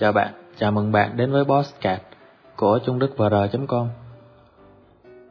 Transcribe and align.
Chào 0.00 0.12
bạn, 0.12 0.32
chào 0.58 0.72
mừng 0.72 0.92
bạn 0.92 1.16
đến 1.16 1.32
với 1.32 1.44
Bosscat 1.44 2.02
của 2.56 2.78
trung 2.84 2.98
đức 2.98 3.16
vr.com 3.16 3.88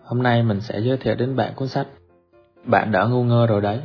Hôm 0.03 0.23
nay 0.23 0.43
mình 0.43 0.61
sẽ 0.61 0.79
giới 0.79 0.97
thiệu 0.97 1.15
đến 1.15 1.35
bạn 1.35 1.53
cuốn 1.55 1.67
sách 1.67 1.87
Bạn 2.63 2.91
đã 2.91 3.05
ngu 3.05 3.23
ngơ 3.23 3.47
rồi 3.47 3.61
đấy. 3.61 3.81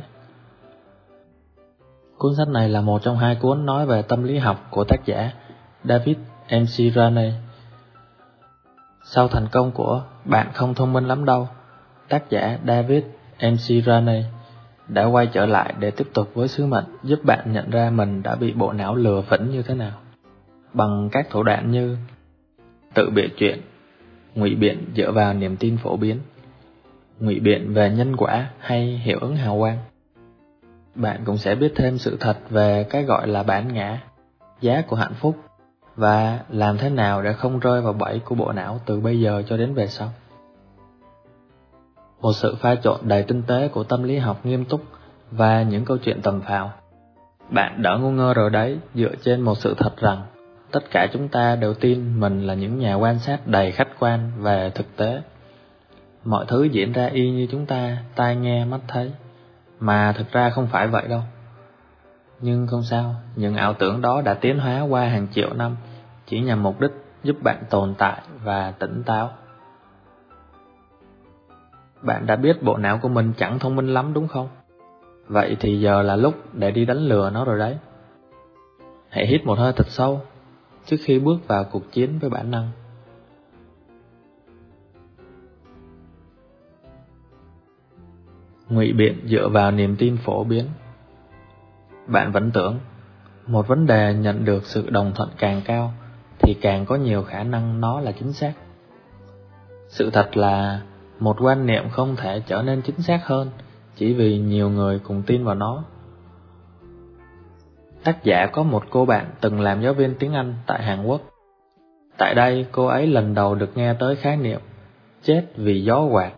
Cuốn 2.17 2.35
sách 2.37 2.47
này 2.47 2.69
là 2.69 2.81
một 2.81 3.01
trong 3.01 3.17
hai 3.17 3.35
cuốn 3.35 3.65
nói 3.65 3.85
về 3.85 4.01
tâm 4.01 4.23
lý 4.23 4.37
học 4.37 4.67
của 4.69 4.83
tác 4.83 5.05
giả 5.05 5.31
David 5.83 6.17
MC 6.51 6.95
Rane 6.95 7.31
Sau 9.03 9.27
thành 9.27 9.47
công 9.51 9.71
của 9.71 10.03
Bạn 10.25 10.47
không 10.53 10.73
thông 10.73 10.93
minh 10.93 11.07
lắm 11.07 11.25
đâu 11.25 11.47
Tác 12.09 12.29
giả 12.29 12.59
David 12.67 13.03
MC 13.39 13.85
Rane 13.85 14.23
đã 14.87 15.05
quay 15.05 15.27
trở 15.27 15.45
lại 15.45 15.73
để 15.79 15.91
tiếp 15.91 16.07
tục 16.13 16.29
với 16.33 16.47
sứ 16.47 16.65
mệnh 16.65 16.85
giúp 17.03 17.19
bạn 17.23 17.53
nhận 17.53 17.69
ra 17.69 17.89
mình 17.89 18.23
đã 18.23 18.35
bị 18.35 18.53
bộ 18.53 18.73
não 18.73 18.95
lừa 18.95 19.21
phỉnh 19.21 19.51
như 19.51 19.61
thế 19.61 19.73
nào 19.73 19.91
bằng 20.75 21.09
các 21.11 21.29
thủ 21.29 21.43
đoạn 21.43 21.71
như 21.71 21.97
tự 22.93 23.09
bịa 23.09 23.27
chuyện, 23.37 23.61
ngụy 24.35 24.55
biện 24.55 24.85
dựa 24.95 25.11
vào 25.11 25.33
niềm 25.33 25.57
tin 25.57 25.77
phổ 25.77 25.97
biến, 25.97 26.19
ngụy 27.19 27.39
biện 27.39 27.73
về 27.73 27.89
nhân 27.89 28.15
quả 28.15 28.49
hay 28.59 28.85
hiệu 28.85 29.17
ứng 29.21 29.35
hào 29.35 29.59
quang. 29.59 29.77
Bạn 30.95 31.21
cũng 31.25 31.37
sẽ 31.37 31.55
biết 31.55 31.73
thêm 31.75 31.97
sự 31.97 32.17
thật 32.19 32.37
về 32.49 32.85
cái 32.89 33.03
gọi 33.03 33.27
là 33.27 33.43
bản 33.43 33.73
ngã, 33.73 34.01
giá 34.61 34.81
của 34.81 34.95
hạnh 34.95 35.13
phúc 35.13 35.35
và 35.95 36.39
làm 36.49 36.77
thế 36.77 36.89
nào 36.89 37.21
để 37.21 37.33
không 37.33 37.59
rơi 37.59 37.81
vào 37.81 37.93
bẫy 37.93 38.19
của 38.19 38.35
bộ 38.35 38.51
não 38.51 38.79
từ 38.85 38.99
bây 38.99 39.19
giờ 39.19 39.43
cho 39.47 39.57
đến 39.57 39.73
về 39.73 39.87
sau. 39.87 40.09
Một 42.21 42.33
sự 42.33 42.55
pha 42.55 42.75
trộn 42.75 42.99
đầy 43.03 43.23
tinh 43.23 43.43
tế 43.47 43.67
của 43.67 43.83
tâm 43.83 44.03
lý 44.03 44.17
học 44.17 44.45
nghiêm 44.45 44.65
túc 44.65 44.83
và 45.31 45.63
những 45.63 45.85
câu 45.85 45.97
chuyện 45.97 46.21
tầm 46.21 46.41
phào. 46.41 46.71
Bạn 47.49 47.81
đỡ 47.81 47.97
ngu 48.01 48.11
ngơ 48.11 48.33
rồi 48.33 48.49
đấy 48.49 48.79
dựa 48.95 49.15
trên 49.23 49.41
một 49.41 49.57
sự 49.57 49.73
thật 49.77 49.97
rằng 49.97 50.21
tất 50.75 50.91
cả 50.91 51.07
chúng 51.13 51.27
ta 51.27 51.55
đều 51.55 51.73
tin 51.73 52.19
mình 52.19 52.41
là 52.41 52.53
những 52.53 52.79
nhà 52.79 52.95
quan 52.95 53.19
sát 53.19 53.47
đầy 53.47 53.71
khách 53.71 53.87
quan 53.99 54.31
về 54.37 54.71
thực 54.75 54.97
tế. 54.97 55.21
Mọi 56.23 56.45
thứ 56.47 56.63
diễn 56.63 56.91
ra 56.91 57.05
y 57.05 57.31
như 57.31 57.47
chúng 57.51 57.65
ta 57.65 57.97
tai 58.15 58.35
nghe 58.35 58.65
mắt 58.65 58.79
thấy, 58.87 59.11
mà 59.79 60.13
thực 60.17 60.31
ra 60.31 60.49
không 60.49 60.67
phải 60.67 60.87
vậy 60.87 61.07
đâu. 61.07 61.21
Nhưng 62.39 62.67
không 62.67 62.83
sao, 62.83 63.15
những 63.35 63.55
ảo 63.55 63.73
tưởng 63.73 64.01
đó 64.01 64.21
đã 64.21 64.33
tiến 64.33 64.59
hóa 64.59 64.81
qua 64.81 65.05
hàng 65.05 65.27
triệu 65.31 65.53
năm, 65.53 65.77
chỉ 66.25 66.39
nhằm 66.41 66.63
mục 66.63 66.81
đích 66.81 66.91
giúp 67.23 67.35
bạn 67.43 67.63
tồn 67.69 67.95
tại 67.97 68.21
và 68.43 68.71
tỉnh 68.71 69.03
táo. 69.03 69.31
Bạn 72.01 72.25
đã 72.25 72.35
biết 72.35 72.63
bộ 72.63 72.77
não 72.77 72.97
của 72.97 73.09
mình 73.09 73.33
chẳng 73.37 73.59
thông 73.59 73.75
minh 73.75 73.93
lắm 73.93 74.13
đúng 74.13 74.27
không? 74.27 74.47
Vậy 75.27 75.57
thì 75.59 75.79
giờ 75.79 76.01
là 76.01 76.15
lúc 76.15 76.33
để 76.53 76.71
đi 76.71 76.85
đánh 76.85 76.99
lừa 76.99 77.29
nó 77.29 77.45
rồi 77.45 77.59
đấy. 77.59 77.77
Hãy 79.09 79.27
hít 79.27 79.45
một 79.45 79.57
hơi 79.57 79.73
thật 79.73 79.87
sâu 79.87 80.21
trước 80.85 80.97
khi 81.03 81.19
bước 81.19 81.47
vào 81.47 81.63
cuộc 81.63 81.91
chiến 81.91 82.19
với 82.19 82.29
bản 82.29 82.51
năng. 82.51 82.71
Ngụy 88.69 88.93
biện 88.93 89.19
dựa 89.25 89.49
vào 89.49 89.71
niềm 89.71 89.95
tin 89.99 90.17
phổ 90.17 90.43
biến. 90.43 90.65
Bạn 92.07 92.31
vẫn 92.31 92.51
tưởng, 92.51 92.79
một 93.47 93.67
vấn 93.67 93.85
đề 93.85 94.13
nhận 94.13 94.45
được 94.45 94.65
sự 94.65 94.89
đồng 94.89 95.11
thuận 95.15 95.29
càng 95.37 95.61
cao 95.65 95.93
thì 96.39 96.53
càng 96.61 96.85
có 96.85 96.95
nhiều 96.95 97.23
khả 97.23 97.43
năng 97.43 97.81
nó 97.81 97.99
là 97.99 98.11
chính 98.11 98.33
xác. 98.33 98.53
Sự 99.87 100.09
thật 100.09 100.37
là, 100.37 100.81
một 101.19 101.37
quan 101.41 101.65
niệm 101.65 101.89
không 101.89 102.15
thể 102.15 102.41
trở 102.47 102.61
nên 102.61 102.81
chính 102.81 103.01
xác 103.01 103.19
hơn 103.25 103.49
chỉ 103.95 104.13
vì 104.13 104.37
nhiều 104.39 104.69
người 104.69 104.99
cùng 104.99 105.23
tin 105.25 105.43
vào 105.43 105.55
nó 105.55 105.83
Tác 108.05 108.23
giả 108.23 108.45
có 108.45 108.63
một 108.63 108.83
cô 108.89 109.05
bạn 109.05 109.25
từng 109.41 109.61
làm 109.61 109.81
giáo 109.81 109.93
viên 109.93 110.15
tiếng 110.15 110.33
Anh 110.33 110.53
tại 110.67 110.83
Hàn 110.83 111.05
Quốc. 111.05 111.21
Tại 112.17 112.35
đây, 112.35 112.65
cô 112.71 112.85
ấy 112.85 113.07
lần 113.07 113.33
đầu 113.33 113.55
được 113.55 113.77
nghe 113.77 113.93
tới 113.93 114.15
khái 114.15 114.37
niệm 114.37 114.59
chết 115.23 115.45
vì 115.55 115.83
gió 115.83 116.01
quạt. 116.11 116.31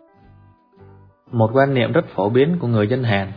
Một 1.31 1.51
quan 1.53 1.73
niệm 1.73 1.91
rất 1.91 2.05
phổ 2.07 2.29
biến 2.29 2.57
của 2.59 2.67
người 2.67 2.87
dân 2.87 3.03
Hàn. 3.03 3.31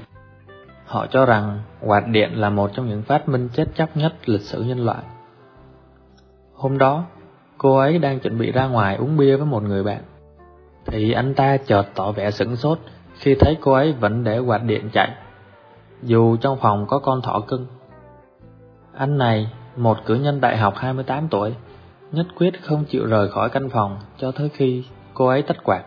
Họ 0.86 1.06
cho 1.06 1.26
rằng 1.26 1.58
quạt 1.80 2.06
điện 2.06 2.40
là 2.40 2.50
một 2.50 2.70
trong 2.74 2.88
những 2.88 3.02
phát 3.02 3.28
minh 3.28 3.48
chết 3.52 3.64
chóc 3.74 3.96
nhất 3.96 4.14
lịch 4.28 4.40
sử 4.40 4.62
nhân 4.62 4.84
loại. 4.84 5.02
Hôm 6.54 6.78
đó, 6.78 7.04
cô 7.58 7.76
ấy 7.78 7.98
đang 7.98 8.20
chuẩn 8.20 8.38
bị 8.38 8.52
ra 8.52 8.66
ngoài 8.66 8.96
uống 8.96 9.16
bia 9.16 9.36
với 9.36 9.46
một 9.46 9.62
người 9.62 9.82
bạn. 9.82 10.02
Thì 10.86 11.12
anh 11.12 11.34
ta 11.34 11.56
chợt 11.56 11.84
tỏ 11.94 12.12
vẻ 12.12 12.30
sửng 12.30 12.56
sốt 12.56 12.78
khi 13.14 13.34
thấy 13.34 13.56
cô 13.60 13.72
ấy 13.72 13.92
vẫn 13.92 14.24
để 14.24 14.38
quạt 14.38 14.62
điện 14.62 14.90
chạy, 14.92 15.10
dù 16.02 16.36
trong 16.36 16.58
phòng 16.60 16.86
có 16.86 16.98
con 16.98 17.22
thỏ 17.22 17.40
cưng. 17.40 17.66
Anh 18.94 19.18
này, 19.18 19.52
một 19.76 19.98
cử 20.06 20.14
nhân 20.14 20.40
đại 20.40 20.56
học 20.56 20.74
28 20.76 21.28
tuổi, 21.28 21.54
nhất 22.12 22.26
quyết 22.36 22.62
không 22.62 22.84
chịu 22.84 23.06
rời 23.06 23.28
khỏi 23.28 23.50
căn 23.50 23.68
phòng 23.68 23.98
cho 24.18 24.32
tới 24.32 24.48
khi 24.48 24.84
cô 25.14 25.26
ấy 25.26 25.42
tắt 25.42 25.56
quạt. 25.64 25.84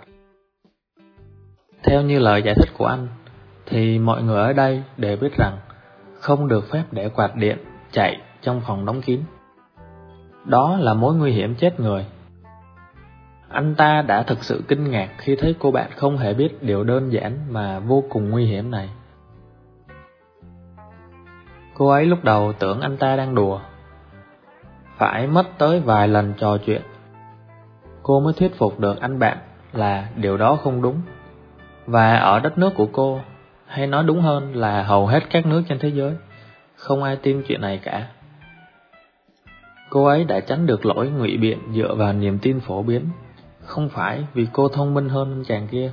Theo 1.83 2.01
như 2.01 2.19
lời 2.19 2.41
giải 2.45 2.55
thích 2.55 2.69
của 2.77 2.85
anh, 2.85 3.07
thì 3.65 3.99
mọi 3.99 4.23
người 4.23 4.41
ở 4.41 4.53
đây 4.53 4.83
đều 4.97 5.17
biết 5.17 5.37
rằng 5.37 5.57
không 6.19 6.47
được 6.47 6.71
phép 6.71 6.83
để 6.91 7.09
quạt 7.09 7.35
điện 7.35 7.57
chạy 7.91 8.17
trong 8.41 8.61
phòng 8.61 8.85
đóng 8.85 9.01
kín. 9.01 9.19
Đó 10.45 10.77
là 10.79 10.93
mối 10.93 11.15
nguy 11.15 11.31
hiểm 11.31 11.55
chết 11.55 11.79
người. 11.79 12.05
Anh 13.49 13.75
ta 13.75 14.01
đã 14.01 14.23
thực 14.23 14.43
sự 14.43 14.63
kinh 14.67 14.91
ngạc 14.91 15.09
khi 15.17 15.35
thấy 15.35 15.55
cô 15.59 15.71
bạn 15.71 15.91
không 15.95 16.17
hề 16.17 16.33
biết 16.33 16.63
điều 16.63 16.83
đơn 16.83 17.13
giản 17.13 17.37
mà 17.49 17.79
vô 17.79 18.03
cùng 18.09 18.29
nguy 18.29 18.45
hiểm 18.45 18.71
này. 18.71 18.89
Cô 21.77 21.87
ấy 21.87 22.05
lúc 22.05 22.23
đầu 22.23 22.53
tưởng 22.53 22.81
anh 22.81 22.97
ta 22.97 23.15
đang 23.15 23.35
đùa. 23.35 23.59
Phải 24.97 25.27
mất 25.27 25.47
tới 25.57 25.79
vài 25.79 26.07
lần 26.07 26.33
trò 26.37 26.57
chuyện, 26.57 26.81
Cô 28.03 28.19
mới 28.19 28.33
thuyết 28.33 28.57
phục 28.57 28.79
được 28.79 28.99
anh 28.99 29.19
bạn 29.19 29.37
là 29.73 30.07
điều 30.15 30.37
đó 30.37 30.55
không 30.55 30.81
đúng. 30.81 31.01
Và 31.85 32.15
ở 32.15 32.39
đất 32.39 32.57
nước 32.57 32.75
của 32.75 32.85
cô, 32.91 33.19
Hay 33.67 33.87
nói 33.87 34.03
đúng 34.03 34.21
hơn 34.21 34.55
là 34.55 34.83
hầu 34.83 35.07
hết 35.07 35.23
các 35.29 35.45
nước 35.45 35.63
trên 35.69 35.79
thế 35.79 35.89
giới, 35.89 36.15
Không 36.75 37.03
ai 37.03 37.15
tin 37.15 37.43
chuyện 37.47 37.61
này 37.61 37.77
cả. 37.77 38.07
Cô 39.89 40.05
ấy 40.05 40.23
đã 40.23 40.39
tránh 40.39 40.65
được 40.65 40.85
lỗi 40.85 41.09
ngụy 41.09 41.37
biện 41.37 41.59
dựa 41.73 41.95
vào 41.95 42.13
niềm 42.13 42.39
tin 42.39 42.59
phổ 42.59 42.83
biến, 42.83 43.09
Không 43.65 43.89
phải 43.89 44.25
vì 44.33 44.47
cô 44.53 44.67
thông 44.67 44.93
minh 44.93 45.09
hơn 45.09 45.31
anh 45.31 45.43
chàng 45.43 45.67
kia, 45.67 45.91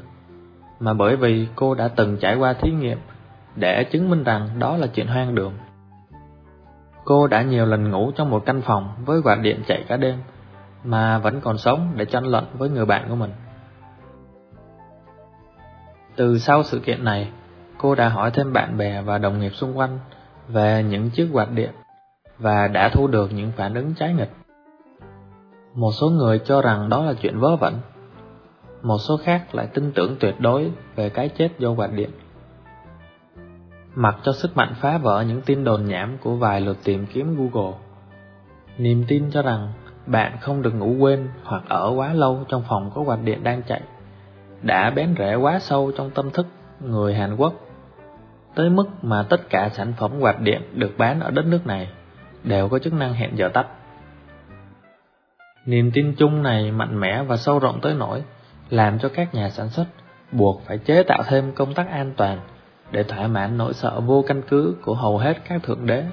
Mà 0.80 0.92
bởi 0.92 1.16
vì 1.16 1.46
cô 1.54 1.74
đã 1.74 1.88
từng 1.88 2.16
trải 2.16 2.36
qua 2.36 2.52
thí 2.52 2.70
nghiệm 2.70 2.98
Để 3.56 3.84
chứng 3.84 4.10
minh 4.10 4.24
rằng 4.24 4.48
đó 4.58 4.76
là 4.76 4.86
chuyện 4.86 5.06
hoang 5.06 5.34
đường. 5.34 5.52
Cô 7.04 7.26
đã 7.26 7.42
nhiều 7.42 7.66
lần 7.66 7.90
ngủ 7.90 8.10
trong 8.16 8.30
một 8.30 8.42
căn 8.46 8.62
phòng 8.62 8.88
với 9.04 9.22
quạt 9.22 9.38
điện 9.42 9.62
chạy 9.66 9.84
cả 9.88 9.96
đêm, 9.96 10.18
mà 10.84 11.18
vẫn 11.18 11.40
còn 11.40 11.58
sống 11.58 11.92
để 11.96 12.04
tranh 12.04 12.24
luận 12.24 12.44
với 12.58 12.70
người 12.70 12.86
bạn 12.86 13.06
của 13.08 13.16
mình. 13.16 13.32
Từ 16.16 16.38
sau 16.38 16.62
sự 16.62 16.78
kiện 16.78 17.04
này, 17.04 17.30
cô 17.78 17.94
đã 17.94 18.08
hỏi 18.08 18.30
thêm 18.30 18.52
bạn 18.52 18.78
bè 18.78 19.02
và 19.02 19.18
đồng 19.18 19.40
nghiệp 19.40 19.50
xung 19.50 19.78
quanh 19.78 19.98
về 20.48 20.84
những 20.88 21.10
chiếc 21.10 21.28
quạt 21.32 21.50
điện 21.50 21.70
và 22.38 22.68
đã 22.68 22.88
thu 22.88 23.06
được 23.06 23.32
những 23.32 23.52
phản 23.56 23.74
ứng 23.74 23.94
trái 23.94 24.14
nghịch. 24.14 24.30
Một 25.74 25.90
số 26.00 26.10
người 26.10 26.38
cho 26.38 26.62
rằng 26.62 26.88
đó 26.88 27.04
là 27.04 27.14
chuyện 27.14 27.40
vớ 27.40 27.56
vẩn, 27.56 27.74
một 28.82 28.98
số 28.98 29.16
khác 29.16 29.54
lại 29.54 29.66
tin 29.66 29.92
tưởng 29.92 30.16
tuyệt 30.20 30.34
đối 30.40 30.70
về 30.96 31.08
cái 31.08 31.28
chết 31.28 31.48
do 31.58 31.72
quạt 31.72 31.92
điện 31.92 32.10
mặc 34.00 34.16
cho 34.22 34.32
sức 34.32 34.56
mạnh 34.56 34.74
phá 34.80 34.98
vỡ 34.98 35.24
những 35.28 35.42
tin 35.42 35.64
đồn 35.64 35.84
nhảm 35.84 36.18
của 36.18 36.34
vài 36.34 36.60
lượt 36.60 36.76
tìm 36.84 37.06
kiếm 37.06 37.36
Google. 37.36 37.72
Niềm 38.78 39.04
tin 39.08 39.30
cho 39.30 39.42
rằng 39.42 39.72
bạn 40.06 40.38
không 40.40 40.62
được 40.62 40.74
ngủ 40.74 40.96
quên 40.98 41.28
hoặc 41.44 41.62
ở 41.68 41.92
quá 41.96 42.12
lâu 42.12 42.44
trong 42.48 42.62
phòng 42.68 42.90
có 42.94 43.02
quạt 43.02 43.18
điện 43.24 43.44
đang 43.44 43.62
chạy 43.62 43.80
đã 44.62 44.90
bén 44.90 45.14
rễ 45.18 45.34
quá 45.34 45.58
sâu 45.58 45.92
trong 45.96 46.10
tâm 46.10 46.30
thức 46.30 46.46
người 46.80 47.14
Hàn 47.14 47.36
Quốc 47.36 47.54
tới 48.54 48.70
mức 48.70 48.84
mà 49.02 49.22
tất 49.22 49.50
cả 49.50 49.68
sản 49.68 49.92
phẩm 49.98 50.12
quạt 50.20 50.40
điện 50.40 50.62
được 50.74 50.98
bán 50.98 51.20
ở 51.20 51.30
đất 51.30 51.46
nước 51.46 51.66
này 51.66 51.88
đều 52.44 52.68
có 52.68 52.78
chức 52.78 52.92
năng 52.92 53.14
hẹn 53.14 53.38
giờ 53.38 53.48
tắt. 53.48 53.66
Niềm 55.66 55.90
tin 55.94 56.14
chung 56.18 56.42
này 56.42 56.72
mạnh 56.72 57.00
mẽ 57.00 57.22
và 57.22 57.36
sâu 57.36 57.58
rộng 57.58 57.80
tới 57.80 57.94
nỗi 57.94 58.22
làm 58.70 58.98
cho 58.98 59.08
các 59.08 59.34
nhà 59.34 59.50
sản 59.50 59.68
xuất 59.68 59.86
buộc 60.32 60.62
phải 60.66 60.78
chế 60.78 61.02
tạo 61.02 61.22
thêm 61.26 61.52
công 61.52 61.74
tắc 61.74 61.90
an 61.90 62.12
toàn 62.16 62.40
để 62.90 63.02
thỏa 63.02 63.26
mãn 63.26 63.58
nỗi 63.58 63.74
sợ 63.74 64.00
vô 64.00 64.24
căn 64.26 64.42
cứ 64.48 64.76
của 64.82 64.94
hầu 64.94 65.18
hết 65.18 65.38
các 65.48 65.62
thượng 65.62 65.86
đế. 65.86 66.04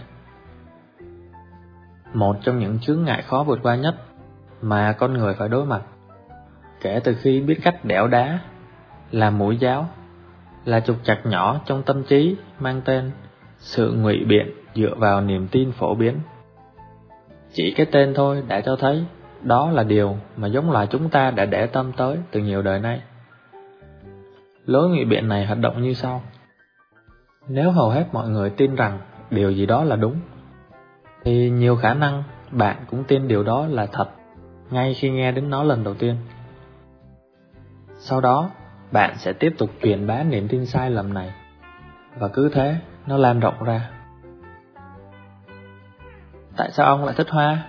Một 2.13 2.37
trong 2.43 2.59
những 2.59 2.79
chướng 2.79 3.03
ngại 3.03 3.21
khó 3.21 3.43
vượt 3.43 3.59
qua 3.63 3.75
nhất 3.75 3.95
mà 4.61 4.93
con 4.93 5.13
người 5.13 5.33
phải 5.33 5.49
đối 5.49 5.65
mặt, 5.65 5.81
kể 6.81 6.99
từ 7.03 7.15
khi 7.21 7.41
biết 7.41 7.59
cách 7.63 7.85
đẽo 7.85 8.07
đá, 8.07 8.39
là 9.11 9.29
mũi 9.29 9.57
giáo, 9.57 9.89
là 10.65 10.79
trục 10.79 11.03
chặt 11.03 11.25
nhỏ 11.25 11.61
trong 11.65 11.83
tâm 11.83 12.03
trí 12.03 12.35
mang 12.59 12.81
tên 12.85 13.11
sự 13.57 13.91
ngụy 13.91 14.23
biện 14.27 14.51
dựa 14.75 14.95
vào 14.97 15.21
niềm 15.21 15.47
tin 15.47 15.71
phổ 15.71 15.95
biến. 15.95 16.19
Chỉ 17.53 17.73
cái 17.77 17.85
tên 17.85 18.13
thôi 18.13 18.43
đã 18.47 18.61
cho 18.61 18.75
thấy 18.75 19.05
đó 19.41 19.71
là 19.71 19.83
điều 19.83 20.17
mà 20.37 20.47
giống 20.47 20.71
loài 20.71 20.87
chúng 20.89 21.09
ta 21.09 21.31
đã 21.31 21.45
để 21.45 21.67
tâm 21.67 21.91
tới 21.97 22.17
từ 22.31 22.39
nhiều 22.39 22.61
đời 22.61 22.79
nay. 22.79 23.01
Lối 24.65 24.89
ngụy 24.89 25.05
biện 25.05 25.27
này 25.27 25.45
hoạt 25.45 25.59
động 25.59 25.81
như 25.81 25.93
sau. 25.93 26.21
Nếu 27.49 27.71
hầu 27.71 27.89
hết 27.89 28.05
mọi 28.11 28.29
người 28.29 28.49
tin 28.49 28.75
rằng 28.75 28.99
điều 29.29 29.51
gì 29.51 29.65
đó 29.65 29.83
là 29.83 29.95
đúng, 29.95 30.19
thì 31.23 31.49
nhiều 31.49 31.75
khả 31.75 31.93
năng 31.93 32.23
bạn 32.51 32.85
cũng 32.89 33.03
tin 33.03 33.27
điều 33.27 33.43
đó 33.43 33.67
là 33.67 33.85
thật 33.85 34.09
ngay 34.71 34.93
khi 34.93 35.09
nghe 35.09 35.31
đến 35.31 35.49
nó 35.49 35.63
lần 35.63 35.83
đầu 35.83 35.93
tiên. 35.93 36.15
Sau 37.97 38.21
đó, 38.21 38.49
bạn 38.91 39.17
sẽ 39.17 39.33
tiếp 39.33 39.53
tục 39.57 39.69
truyền 39.83 40.07
bá 40.07 40.23
niềm 40.23 40.47
tin 40.47 40.65
sai 40.65 40.89
lầm 40.89 41.13
này 41.13 41.33
và 42.19 42.27
cứ 42.27 42.49
thế 42.53 42.75
nó 43.07 43.17
lan 43.17 43.39
rộng 43.39 43.63
ra. 43.63 43.89
Tại 46.57 46.71
sao 46.71 46.85
ông 46.85 47.05
lại 47.05 47.15
thích 47.17 47.29
hoa? 47.29 47.65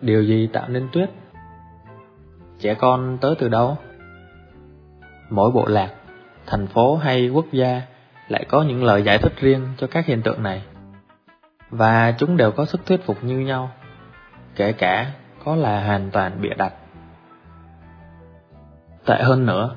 Điều 0.00 0.22
gì 0.22 0.46
tạo 0.46 0.68
nên 0.68 0.88
tuyết? 0.92 1.10
Trẻ 2.58 2.74
con 2.74 3.18
tới 3.20 3.34
từ 3.38 3.48
đâu? 3.48 3.76
Mỗi 5.30 5.50
bộ 5.50 5.66
lạc, 5.66 5.90
thành 6.46 6.66
phố 6.66 6.96
hay 6.96 7.28
quốc 7.28 7.46
gia 7.52 7.82
lại 8.28 8.44
có 8.48 8.62
những 8.62 8.84
lời 8.84 9.02
giải 9.02 9.18
thích 9.18 9.32
riêng 9.40 9.68
cho 9.78 9.86
các 9.86 10.06
hiện 10.06 10.22
tượng 10.22 10.42
này. 10.42 10.62
Và 11.70 12.14
chúng 12.18 12.36
đều 12.36 12.50
có 12.50 12.64
sức 12.64 12.86
thuyết 12.86 13.06
phục 13.06 13.24
như 13.24 13.38
nhau, 13.38 13.70
kể 14.56 14.72
cả 14.72 15.12
có 15.44 15.56
là 15.56 15.86
hoàn 15.86 16.10
toàn 16.10 16.40
bịa 16.40 16.54
đặt. 16.56 16.72
Tệ 19.06 19.22
hơn 19.22 19.46
nữa, 19.46 19.76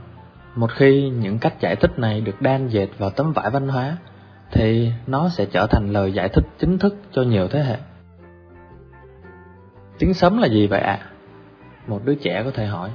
một 0.55 0.71
khi 0.71 1.09
những 1.09 1.39
cách 1.39 1.53
giải 1.59 1.75
thích 1.75 1.99
này 1.99 2.21
được 2.21 2.41
đan 2.41 2.67
dệt 2.67 2.87
vào 2.97 3.09
tấm 3.09 3.31
vải 3.31 3.49
văn 3.49 3.67
hóa, 3.67 3.97
thì 4.51 4.91
nó 5.07 5.29
sẽ 5.29 5.45
trở 5.45 5.67
thành 5.67 5.91
lời 5.91 6.13
giải 6.13 6.29
thích 6.29 6.45
chính 6.59 6.77
thức 6.77 6.95
cho 7.11 7.21
nhiều 7.23 7.47
thế 7.47 7.63
hệ. 7.63 7.77
Tiếng 9.99 10.13
sấm 10.13 10.37
là 10.37 10.47
gì 10.47 10.67
vậy 10.67 10.81
ạ? 10.81 10.99
À? 11.01 11.09
Một 11.87 12.01
đứa 12.05 12.15
trẻ 12.15 12.41
có 12.45 12.51
thể 12.51 12.65
hỏi. 12.65 12.89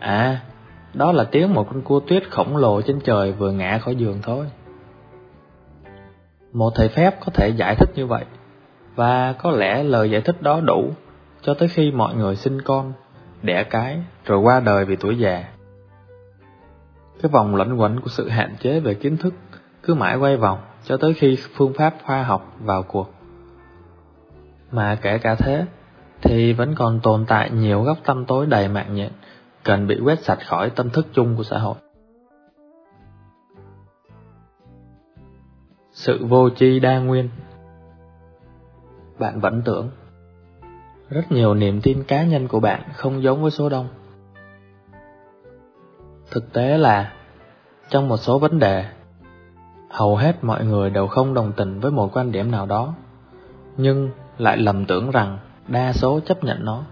À, 0.00 0.40
đó 0.98 1.12
là 1.12 1.24
tiếng 1.24 1.54
một 1.54 1.66
con 1.70 1.82
cua 1.82 2.00
tuyết 2.00 2.30
khổng 2.30 2.56
lồ 2.56 2.82
trên 2.82 3.00
trời 3.00 3.32
vừa 3.32 3.52
ngã 3.52 3.78
khỏi 3.78 3.96
giường 3.96 4.18
thôi. 4.22 4.46
Một 6.52 6.70
thầy 6.74 6.88
phép 6.88 7.20
có 7.20 7.32
thể 7.34 7.48
giải 7.48 7.74
thích 7.74 7.88
như 7.94 8.06
vậy, 8.06 8.24
và 8.94 9.32
có 9.32 9.50
lẽ 9.50 9.82
lời 9.82 10.10
giải 10.10 10.20
thích 10.20 10.42
đó 10.42 10.60
đủ 10.60 10.90
cho 11.42 11.54
tới 11.54 11.68
khi 11.68 11.90
mọi 11.90 12.14
người 12.14 12.36
sinh 12.36 12.62
con, 12.62 12.92
đẻ 13.42 13.64
cái, 13.64 14.02
rồi 14.24 14.38
qua 14.38 14.60
đời 14.60 14.84
vì 14.84 14.96
tuổi 14.96 15.18
già. 15.18 15.44
Cái 17.22 17.30
vòng 17.30 17.56
luẩn 17.56 17.76
quẩn 17.76 18.00
của 18.00 18.10
sự 18.10 18.28
hạn 18.28 18.56
chế 18.60 18.80
về 18.80 18.94
kiến 18.94 19.16
thức 19.16 19.34
cứ 19.82 19.94
mãi 19.94 20.16
quay 20.16 20.36
vòng 20.36 20.58
cho 20.84 20.96
tới 20.96 21.14
khi 21.14 21.36
phương 21.54 21.72
pháp 21.72 21.94
khoa 22.04 22.22
học 22.22 22.56
vào 22.60 22.82
cuộc. 22.82 23.12
Mà 24.72 24.98
kể 25.02 25.18
cả 25.18 25.34
thế, 25.34 25.64
thì 26.22 26.52
vẫn 26.52 26.74
còn 26.74 27.00
tồn 27.00 27.24
tại 27.28 27.50
nhiều 27.50 27.82
góc 27.82 27.98
tâm 28.04 28.24
tối 28.24 28.46
đầy 28.46 28.68
mạng 28.68 28.94
nhện, 28.94 29.10
cần 29.68 29.86
bị 29.86 30.00
quét 30.04 30.24
sạch 30.24 30.38
khỏi 30.46 30.70
tâm 30.70 30.90
thức 30.90 31.06
chung 31.12 31.36
của 31.36 31.42
xã 31.42 31.58
hội. 31.58 31.74
Sự 35.92 36.26
vô 36.26 36.50
tri 36.50 36.80
đa 36.80 36.98
nguyên 36.98 37.28
Bạn 39.18 39.40
vẫn 39.40 39.62
tưởng 39.64 39.90
rất 41.10 41.32
nhiều 41.32 41.54
niềm 41.54 41.80
tin 41.82 42.04
cá 42.04 42.24
nhân 42.24 42.48
của 42.48 42.60
bạn 42.60 42.82
không 42.94 43.22
giống 43.22 43.42
với 43.42 43.50
số 43.50 43.68
đông. 43.68 43.88
Thực 46.30 46.52
tế 46.52 46.78
là, 46.78 47.12
trong 47.90 48.08
một 48.08 48.16
số 48.16 48.38
vấn 48.38 48.58
đề, 48.58 48.84
hầu 49.90 50.16
hết 50.16 50.44
mọi 50.44 50.64
người 50.64 50.90
đều 50.90 51.06
không 51.06 51.34
đồng 51.34 51.52
tình 51.56 51.80
với 51.80 51.90
một 51.90 52.16
quan 52.16 52.32
điểm 52.32 52.50
nào 52.50 52.66
đó, 52.66 52.94
nhưng 53.76 54.10
lại 54.38 54.56
lầm 54.56 54.86
tưởng 54.86 55.10
rằng 55.10 55.38
đa 55.68 55.92
số 55.92 56.20
chấp 56.20 56.44
nhận 56.44 56.64
nó. 56.64 56.84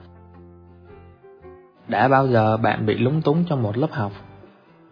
Đã 1.88 2.08
bao 2.08 2.26
giờ 2.26 2.56
bạn 2.56 2.86
bị 2.86 2.94
lúng 2.98 3.22
túng 3.22 3.44
trong 3.44 3.62
một 3.62 3.76
lớp 3.76 3.92
học, 3.92 4.12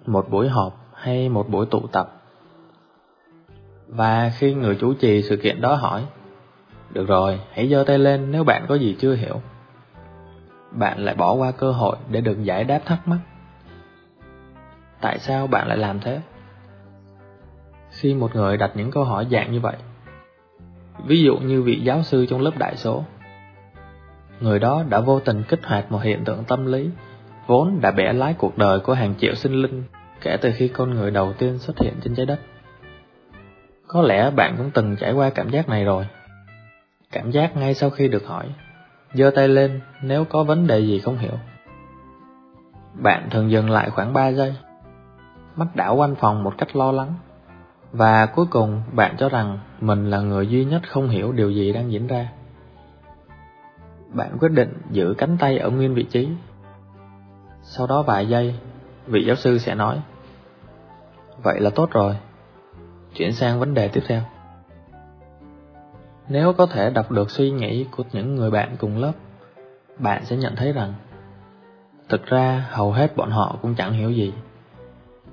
một 0.06 0.30
buổi 0.30 0.48
họp 0.48 0.90
hay 0.94 1.28
một 1.28 1.48
buổi 1.48 1.66
tụ 1.66 1.86
tập? 1.86 2.22
Và 3.88 4.32
khi 4.38 4.54
người 4.54 4.76
chủ 4.80 4.94
trì 4.94 5.22
sự 5.22 5.36
kiện 5.36 5.60
đó 5.60 5.74
hỏi, 5.74 6.06
được 6.90 7.08
rồi, 7.08 7.40
hãy 7.52 7.68
giơ 7.68 7.84
tay 7.86 7.98
lên 7.98 8.30
nếu 8.30 8.44
bạn 8.44 8.64
có 8.68 8.74
gì 8.74 8.96
chưa 9.00 9.14
hiểu. 9.14 9.40
Bạn 10.70 11.04
lại 11.04 11.14
bỏ 11.14 11.32
qua 11.32 11.50
cơ 11.50 11.72
hội 11.72 11.96
để 12.10 12.20
được 12.20 12.42
giải 12.42 12.64
đáp 12.64 12.80
thắc 12.84 13.08
mắc. 13.08 13.18
Tại 15.00 15.18
sao 15.18 15.46
bạn 15.46 15.68
lại 15.68 15.76
làm 15.78 16.00
thế? 16.00 16.20
Khi 17.90 18.14
một 18.14 18.34
người 18.34 18.56
đặt 18.56 18.70
những 18.74 18.90
câu 18.90 19.04
hỏi 19.04 19.26
dạng 19.30 19.52
như 19.52 19.60
vậy, 19.60 19.76
ví 21.06 21.22
dụ 21.22 21.36
như 21.36 21.62
vị 21.62 21.80
giáo 21.80 22.02
sư 22.02 22.26
trong 22.26 22.40
lớp 22.40 22.58
đại 22.58 22.76
số, 22.76 23.04
người 24.40 24.58
đó 24.58 24.84
đã 24.88 25.00
vô 25.00 25.20
tình 25.20 25.42
kích 25.48 25.60
hoạt 25.64 25.92
một 25.92 25.98
hiện 25.98 26.24
tượng 26.24 26.44
tâm 26.44 26.66
lý, 26.66 26.90
vốn 27.46 27.80
đã 27.80 27.90
bẻ 27.90 28.12
lái 28.12 28.34
cuộc 28.34 28.58
đời 28.58 28.80
của 28.80 28.94
hàng 28.94 29.14
triệu 29.18 29.34
sinh 29.34 29.52
linh 29.52 29.82
kể 30.20 30.36
từ 30.36 30.52
khi 30.56 30.68
con 30.68 30.94
người 30.94 31.10
đầu 31.10 31.32
tiên 31.32 31.58
xuất 31.58 31.78
hiện 31.78 31.94
trên 32.04 32.14
trái 32.14 32.26
đất. 32.26 32.40
Có 33.86 34.02
lẽ 34.02 34.30
bạn 34.30 34.54
cũng 34.58 34.70
từng 34.74 34.96
trải 34.96 35.12
qua 35.12 35.30
cảm 35.30 35.50
giác 35.50 35.68
này 35.68 35.84
rồi. 35.84 36.06
Cảm 37.12 37.30
giác 37.30 37.56
ngay 37.56 37.74
sau 37.74 37.90
khi 37.90 38.08
được 38.08 38.26
hỏi, 38.26 38.46
giơ 39.14 39.30
tay 39.34 39.48
lên 39.48 39.80
nếu 40.02 40.24
có 40.24 40.44
vấn 40.44 40.66
đề 40.66 40.78
gì 40.78 41.00
không 41.00 41.18
hiểu 41.18 41.38
Bạn 42.94 43.28
thường 43.30 43.50
dừng 43.50 43.70
lại 43.70 43.90
khoảng 43.90 44.12
3 44.12 44.28
giây, 44.28 44.54
Mắt 45.56 45.66
đảo 45.76 45.96
quanh 45.96 46.14
phòng 46.14 46.42
một 46.42 46.58
cách 46.58 46.76
lo 46.76 46.92
lắng, 46.92 47.14
Và 47.92 48.26
cuối 48.26 48.46
cùng 48.50 48.82
bạn 48.92 49.14
cho 49.18 49.28
rằng 49.28 49.58
mình 49.80 50.10
là 50.10 50.18
người 50.18 50.46
duy 50.46 50.64
nhất 50.64 50.82
không 50.88 51.08
hiểu 51.08 51.32
điều 51.32 51.50
gì 51.50 51.72
đang 51.72 51.92
diễn 51.92 52.06
ra 52.06 52.28
bạn 54.14 54.36
quyết 54.40 54.52
định 54.52 54.72
giữ 54.90 55.14
cánh 55.18 55.36
tay 55.40 55.58
ở 55.58 55.70
nguyên 55.70 55.94
vị 55.94 56.02
trí 56.10 56.28
Sau 57.62 57.86
đó 57.86 58.02
vài 58.02 58.28
giây 58.28 58.54
Vị 59.06 59.24
giáo 59.26 59.36
sư 59.36 59.58
sẽ 59.58 59.74
nói 59.74 60.00
Vậy 61.42 61.60
là 61.60 61.70
tốt 61.70 61.90
rồi 61.90 62.16
Chuyển 63.14 63.32
sang 63.32 63.60
vấn 63.60 63.74
đề 63.74 63.88
tiếp 63.88 64.02
theo 64.06 64.22
nếu 66.28 66.52
có 66.52 66.66
thể 66.66 66.90
đọc 66.90 67.10
được 67.10 67.30
suy 67.30 67.50
nghĩ 67.50 67.84
của 67.90 68.04
những 68.12 68.34
người 68.34 68.50
bạn 68.50 68.76
cùng 68.78 68.98
lớp, 68.98 69.12
bạn 69.98 70.24
sẽ 70.24 70.36
nhận 70.36 70.56
thấy 70.56 70.72
rằng 70.72 70.94
thực 72.08 72.26
ra 72.26 72.66
hầu 72.70 72.92
hết 72.92 73.16
bọn 73.16 73.30
họ 73.30 73.56
cũng 73.62 73.74
chẳng 73.74 73.92
hiểu 73.92 74.10
gì. 74.10 74.32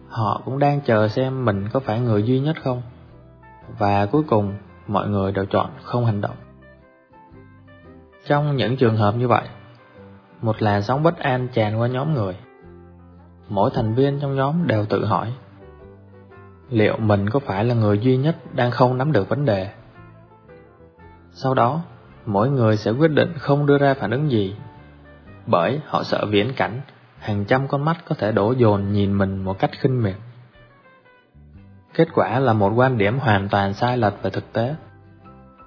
Họ 0.08 0.42
cũng 0.46 0.60
đang 0.60 0.82
chờ 0.82 1.08
xem 1.08 1.46
mình 1.46 1.70
có 1.74 1.80
phải 1.80 2.00
người 2.00 2.24
duy 2.24 2.40
nhất 2.40 2.56
không. 2.64 2.82
Và 3.78 4.06
cuối 4.06 4.24
cùng, 4.28 4.54
mọi 4.88 5.08
người 5.08 5.32
đều 5.32 5.46
chọn 5.46 5.70
không 5.84 6.06
hành 6.06 6.22
động. 6.22 6.36
Trong 8.26 8.56
những 8.56 8.78
trường 8.78 8.98
hợp 8.98 9.16
như 9.16 9.28
vậy, 9.28 9.48
một 10.42 10.62
làn 10.62 10.82
sóng 10.82 11.04
bất 11.04 11.20
an 11.20 11.48
tràn 11.54 11.80
qua 11.80 11.88
nhóm 11.88 12.14
người. 12.14 12.36
Mỗi 13.50 13.72
thành 13.74 13.96
viên 13.96 14.20
trong 14.20 14.36
nhóm 14.36 14.68
đều 14.68 14.86
tự 14.86 15.06
hỏi 15.06 15.34
liệu 16.70 16.98
mình 16.98 17.30
có 17.30 17.40
phải 17.40 17.66
là 17.66 17.74
người 17.74 18.00
duy 18.00 18.18
nhất 18.18 18.36
đang 18.54 18.72
không 18.72 18.98
nắm 18.98 19.12
được 19.12 19.30
vấn 19.30 19.46
đề 19.46 19.70
sau 21.34 21.54
đó, 21.54 21.82
mỗi 22.26 22.50
người 22.50 22.78
sẽ 22.78 22.92
quyết 22.92 23.12
định 23.12 23.34
không 23.38 23.66
đưa 23.66 23.78
ra 23.78 23.94
phản 23.94 24.12
ứng 24.12 24.32
gì, 24.32 24.56
bởi 25.46 25.80
họ 25.86 26.04
sợ 26.04 26.26
viễn 26.26 26.54
cảnh 26.54 26.82
hàng 27.20 27.46
trăm 27.46 27.68
con 27.68 27.86
mắt 27.86 27.98
có 28.06 28.16
thể 28.16 28.32
đổ 28.32 28.52
dồn 28.52 28.92
nhìn 28.92 29.18
mình 29.18 29.44
một 29.44 29.60
cách 29.60 29.72
khinh 29.80 30.04
miệt. 30.04 30.16
Kết 31.94 32.08
quả 32.14 32.40
là 32.40 32.54
một 32.54 32.74
quan 32.76 32.98
điểm 32.98 33.20
hoàn 33.20 33.50
toàn 33.50 33.74
sai 33.74 33.98
lệch 33.98 34.14
về 34.24 34.30
thực 34.30 34.54
tế, 34.54 34.76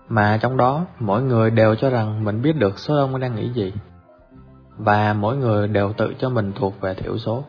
mà 0.08 0.38
trong 0.42 0.56
đó 0.56 0.86
mỗi 0.98 1.22
người 1.22 1.50
đều 1.50 1.74
cho 1.74 1.90
rằng 1.90 2.24
mình 2.24 2.42
biết 2.42 2.56
được 2.56 2.78
số 2.78 2.96
đông 2.96 3.20
đang 3.20 3.34
nghĩ 3.34 3.52
gì, 3.52 3.72
và 4.76 5.12
mỗi 5.12 5.36
người 5.36 5.68
đều 5.68 5.92
tự 5.92 6.14
cho 6.18 6.28
mình 6.28 6.52
thuộc 6.52 6.80
về 6.80 6.94
thiểu 6.94 7.18
số. 7.18 7.44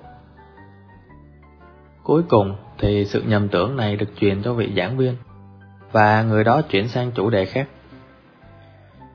Cuối 2.04 2.24
cùng 2.30 2.56
thì 2.78 3.06
sự 3.06 3.22
nhầm 3.22 3.50
tưởng 3.50 3.78
này 3.78 3.96
được 3.96 4.10
truyền 4.20 4.44
cho 4.44 4.54
vị 4.54 4.74
giảng 4.78 4.98
viên, 4.98 5.16
và 5.92 6.24
người 6.24 6.44
đó 6.44 6.62
chuyển 6.62 6.88
sang 6.88 7.12
chủ 7.12 7.30
đề 7.30 7.46
khác 7.46 7.68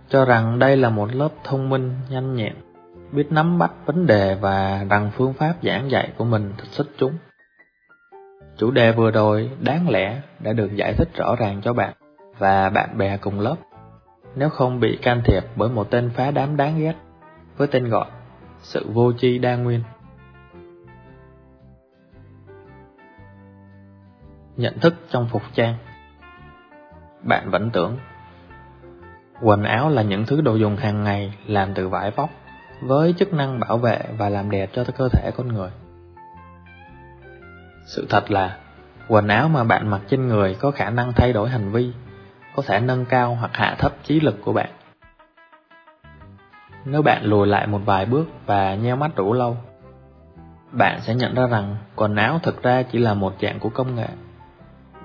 cho 0.09 0.25
rằng 0.25 0.59
đây 0.59 0.77
là 0.77 0.91
một 0.91 1.15
lớp 1.15 1.29
thông 1.45 1.69
minh, 1.69 1.95
nhanh 2.11 2.35
nhẹn, 2.35 2.55
biết 3.13 3.33
nắm 3.33 3.59
bắt 3.59 3.71
vấn 3.87 4.07
đề 4.07 4.35
và 4.35 4.87
rằng 4.91 5.11
phương 5.15 5.33
pháp 5.33 5.55
giảng 5.63 5.91
dạy 5.91 6.13
của 6.17 6.25
mình 6.25 6.53
thật 6.59 6.65
xuất 6.71 6.87
chúng. 6.99 7.13
Chủ 8.57 8.71
đề 8.71 8.93
vừa 8.93 9.11
rồi 9.11 9.51
đáng 9.61 9.91
lẽ 9.91 10.21
đã 10.41 10.53
được 10.53 10.77
giải 10.77 10.93
thích 10.93 11.09
rõ 11.15 11.37
ràng 11.37 11.61
cho 11.65 11.73
bạn 11.73 11.95
và 12.41 12.71
bạn 12.71 12.99
bè 12.99 13.17
cùng 13.17 13.41
lớp, 13.41 13.57
nếu 14.35 14.49
không 14.49 14.81
bị 14.81 14.99
can 15.03 15.23
thiệp 15.25 15.45
bởi 15.57 15.69
một 15.69 15.91
tên 15.91 16.11
phá 16.11 16.31
đám 16.31 16.57
đáng 16.57 16.79
ghét 16.79 16.95
với 17.57 17.69
tên 17.69 17.89
gọi 17.89 18.07
sự 18.63 18.87
vô 18.93 19.13
tri 19.13 19.39
đa 19.39 19.57
nguyên. 19.57 19.83
Nhận 24.57 24.79
thức 24.81 24.95
trong 25.11 25.29
phục 25.29 25.43
trang 25.55 25.75
Bạn 27.23 27.51
vẫn 27.51 27.71
tưởng 27.71 27.99
Quần 29.43 29.63
áo 29.63 29.91
là 29.91 30.03
những 30.03 30.27
thứ 30.27 30.41
đồ 30.41 30.55
dùng 30.55 30.77
hàng 30.77 31.05
ngày 31.05 31.35
làm 31.47 31.75
từ 31.75 31.89
vải 31.89 32.11
vóc, 32.11 32.31
với 32.83 33.15
chức 33.19 33.33
năng 33.33 33.61
bảo 33.61 33.79
vệ 33.79 33.99
và 34.19 34.29
làm 34.29 34.51
đẹp 34.51 34.71
cho 34.73 34.85
cơ 34.99 35.09
thể 35.09 35.31
con 35.37 35.49
người. 35.49 35.71
Sự 37.87 38.07
thật 38.09 38.31
là, 38.31 38.57
quần 39.09 39.29
áo 39.29 39.49
mà 39.49 39.65
bạn 39.65 39.91
mặc 39.91 40.01
trên 40.09 40.29
người 40.29 40.55
có 40.55 40.71
khả 40.71 40.91
năng 40.91 41.13
thay 41.13 41.33
đổi 41.33 41.49
hành 41.49 41.73
vi, 41.73 41.93
có 42.61 42.67
thể 42.67 42.81
nâng 42.81 43.05
cao 43.05 43.35
hoặc 43.35 43.51
hạ 43.55 43.77
thấp 43.79 43.93
trí 44.03 44.21
lực 44.21 44.39
của 44.45 44.53
bạn. 44.53 44.71
Nếu 46.85 47.03
bạn 47.03 47.25
lùi 47.25 47.47
lại 47.47 47.67
một 47.67 47.81
vài 47.85 48.07
bước 48.07 48.27
và 48.47 48.75
nheo 48.75 48.97
mắt 48.97 49.17
đủ 49.17 49.33
lâu, 49.33 49.57
bạn 50.73 51.01
sẽ 51.01 51.15
nhận 51.15 51.35
ra 51.35 51.47
rằng 51.47 51.77
quần 51.97 52.17
áo 52.17 52.39
thực 52.43 52.63
ra 52.63 52.83
chỉ 52.83 52.99
là 52.99 53.15
một 53.15 53.33
dạng 53.43 53.61
của 53.61 53.69
công 53.69 53.95
nghệ, 53.95 54.09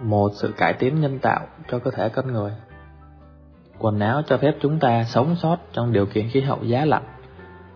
một 0.04 0.32
sự 0.36 0.54
cải 0.58 0.74
tiến 0.74 1.02
nhân 1.02 1.20
tạo 1.20 1.40
cho 1.72 1.80
cơ 1.80 1.92
thể 1.92 2.10
con 2.10 2.34
người. 2.34 2.52
Quần 3.80 4.00
áo 4.00 4.22
cho 4.28 4.38
phép 4.38 4.54
chúng 4.62 4.80
ta 4.80 5.04
sống 5.04 5.36
sót 5.36 5.58
trong 5.74 5.94
điều 5.94 6.06
kiện 6.06 6.30
khí 6.30 6.42
hậu 6.42 6.64
giá 6.64 6.86
lạnh, 6.86 7.06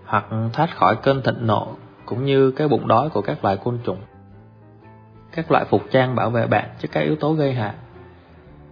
hoặc 0.05 0.25
thoát 0.53 0.75
khỏi 0.75 0.95
cơn 0.95 1.21
thịnh 1.21 1.47
nộ 1.47 1.75
cũng 2.05 2.25
như 2.25 2.51
cái 2.51 2.67
bụng 2.67 2.87
đói 2.87 3.09
của 3.09 3.21
các 3.21 3.43
loài 3.43 3.57
côn 3.57 3.79
trùng. 3.83 3.99
Các 5.31 5.51
loại 5.51 5.65
phục 5.65 5.81
trang 5.91 6.15
bảo 6.15 6.29
vệ 6.29 6.47
bạn 6.47 6.69
trước 6.79 6.87
các 6.91 7.01
yếu 7.01 7.15
tố 7.15 7.33
gây 7.33 7.53
hại, 7.53 7.73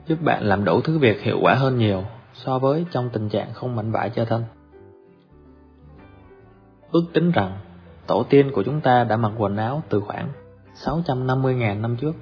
giúp 0.08 0.22
bạn 0.22 0.44
làm 0.44 0.66
đủ 0.66 0.82
thứ 0.82 1.00
việc 1.00 1.22
hiệu 1.22 1.40
quả 1.42 1.54
hơn 1.54 1.78
nhiều 1.78 2.04
so 2.34 2.60
với 2.60 2.86
trong 2.92 3.10
tình 3.10 3.30
trạng 3.30 3.54
không 3.54 3.76
mảnh 3.76 3.92
vải 3.92 4.10
cho 4.10 4.26
thân. 4.26 4.44
Ước 6.92 7.04
tính 7.14 7.32
rằng, 7.32 7.58
tổ 8.08 8.24
tiên 8.30 8.52
của 8.54 8.64
chúng 8.64 8.82
ta 8.82 9.04
đã 9.04 9.18
mặc 9.18 9.32
quần 9.38 9.58
áo 9.58 9.84
từ 9.90 10.00
khoảng 10.00 10.30
650.000 10.76 11.82
năm 11.82 11.96
trước. 11.96 12.16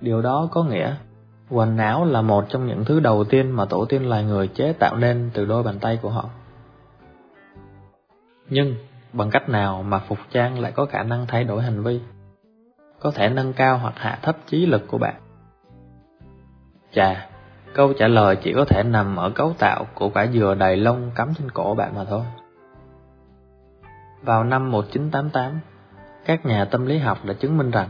Điều 0.00 0.22
đó 0.22 0.48
có 0.52 0.64
nghĩa, 0.64 0.94
quần 1.50 1.76
áo 1.76 2.04
là 2.04 2.22
một 2.22 2.44
trong 2.48 2.66
những 2.66 2.84
thứ 2.84 3.00
đầu 3.00 3.24
tiên 3.24 3.50
mà 3.50 3.64
tổ 3.64 3.84
tiên 3.84 4.08
loài 4.08 4.24
người 4.24 4.48
chế 4.48 4.72
tạo 4.72 4.96
nên 4.96 5.30
từ 5.34 5.44
đôi 5.44 5.62
bàn 5.62 5.78
tay 5.80 5.98
của 6.02 6.10
họ. 6.10 6.30
Nhưng, 8.48 8.74
bằng 9.12 9.30
cách 9.30 9.48
nào 9.48 9.82
mà 9.82 9.98
phục 9.98 10.18
trang 10.30 10.60
lại 10.60 10.72
có 10.72 10.86
khả 10.86 11.02
năng 11.02 11.26
thay 11.26 11.44
đổi 11.44 11.62
hành 11.62 11.82
vi? 11.82 12.00
Có 13.00 13.10
thể 13.10 13.28
nâng 13.28 13.52
cao 13.52 13.78
hoặc 13.78 13.94
hạ 13.96 14.18
thấp 14.22 14.36
trí 14.46 14.66
lực 14.66 14.82
của 14.88 14.98
bạn. 14.98 15.14
Chà, 16.96 17.26
câu 17.74 17.92
trả 17.92 18.08
lời 18.08 18.36
chỉ 18.36 18.52
có 18.52 18.64
thể 18.64 18.82
nằm 18.82 19.16
ở 19.16 19.30
cấu 19.30 19.52
tạo 19.58 19.86
của 19.94 20.08
quả 20.08 20.26
dừa 20.26 20.54
đầy 20.58 20.76
lông 20.76 21.10
cắm 21.14 21.34
trên 21.38 21.50
cổ 21.50 21.74
bạn 21.74 21.94
mà 21.94 22.04
thôi. 22.04 22.22
Vào 24.22 24.44
năm 24.44 24.70
1988, 24.70 25.60
các 26.24 26.46
nhà 26.46 26.64
tâm 26.64 26.86
lý 26.86 26.98
học 26.98 27.24
đã 27.24 27.34
chứng 27.34 27.58
minh 27.58 27.70
rằng 27.70 27.88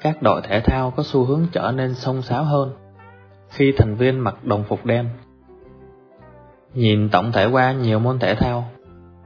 các 0.00 0.22
đội 0.22 0.40
thể 0.44 0.60
thao 0.60 0.90
có 0.90 1.02
xu 1.02 1.24
hướng 1.24 1.46
trở 1.52 1.72
nên 1.72 1.94
sông 1.94 2.22
sáo 2.22 2.44
hơn 2.44 2.72
khi 3.48 3.72
thành 3.78 3.94
viên 3.94 4.18
mặc 4.18 4.44
đồng 4.44 4.64
phục 4.64 4.84
đen. 4.84 5.08
Nhìn 6.74 7.08
tổng 7.08 7.32
thể 7.32 7.46
qua 7.46 7.72
nhiều 7.72 7.98
môn 7.98 8.18
thể 8.18 8.34
thao, 8.34 8.64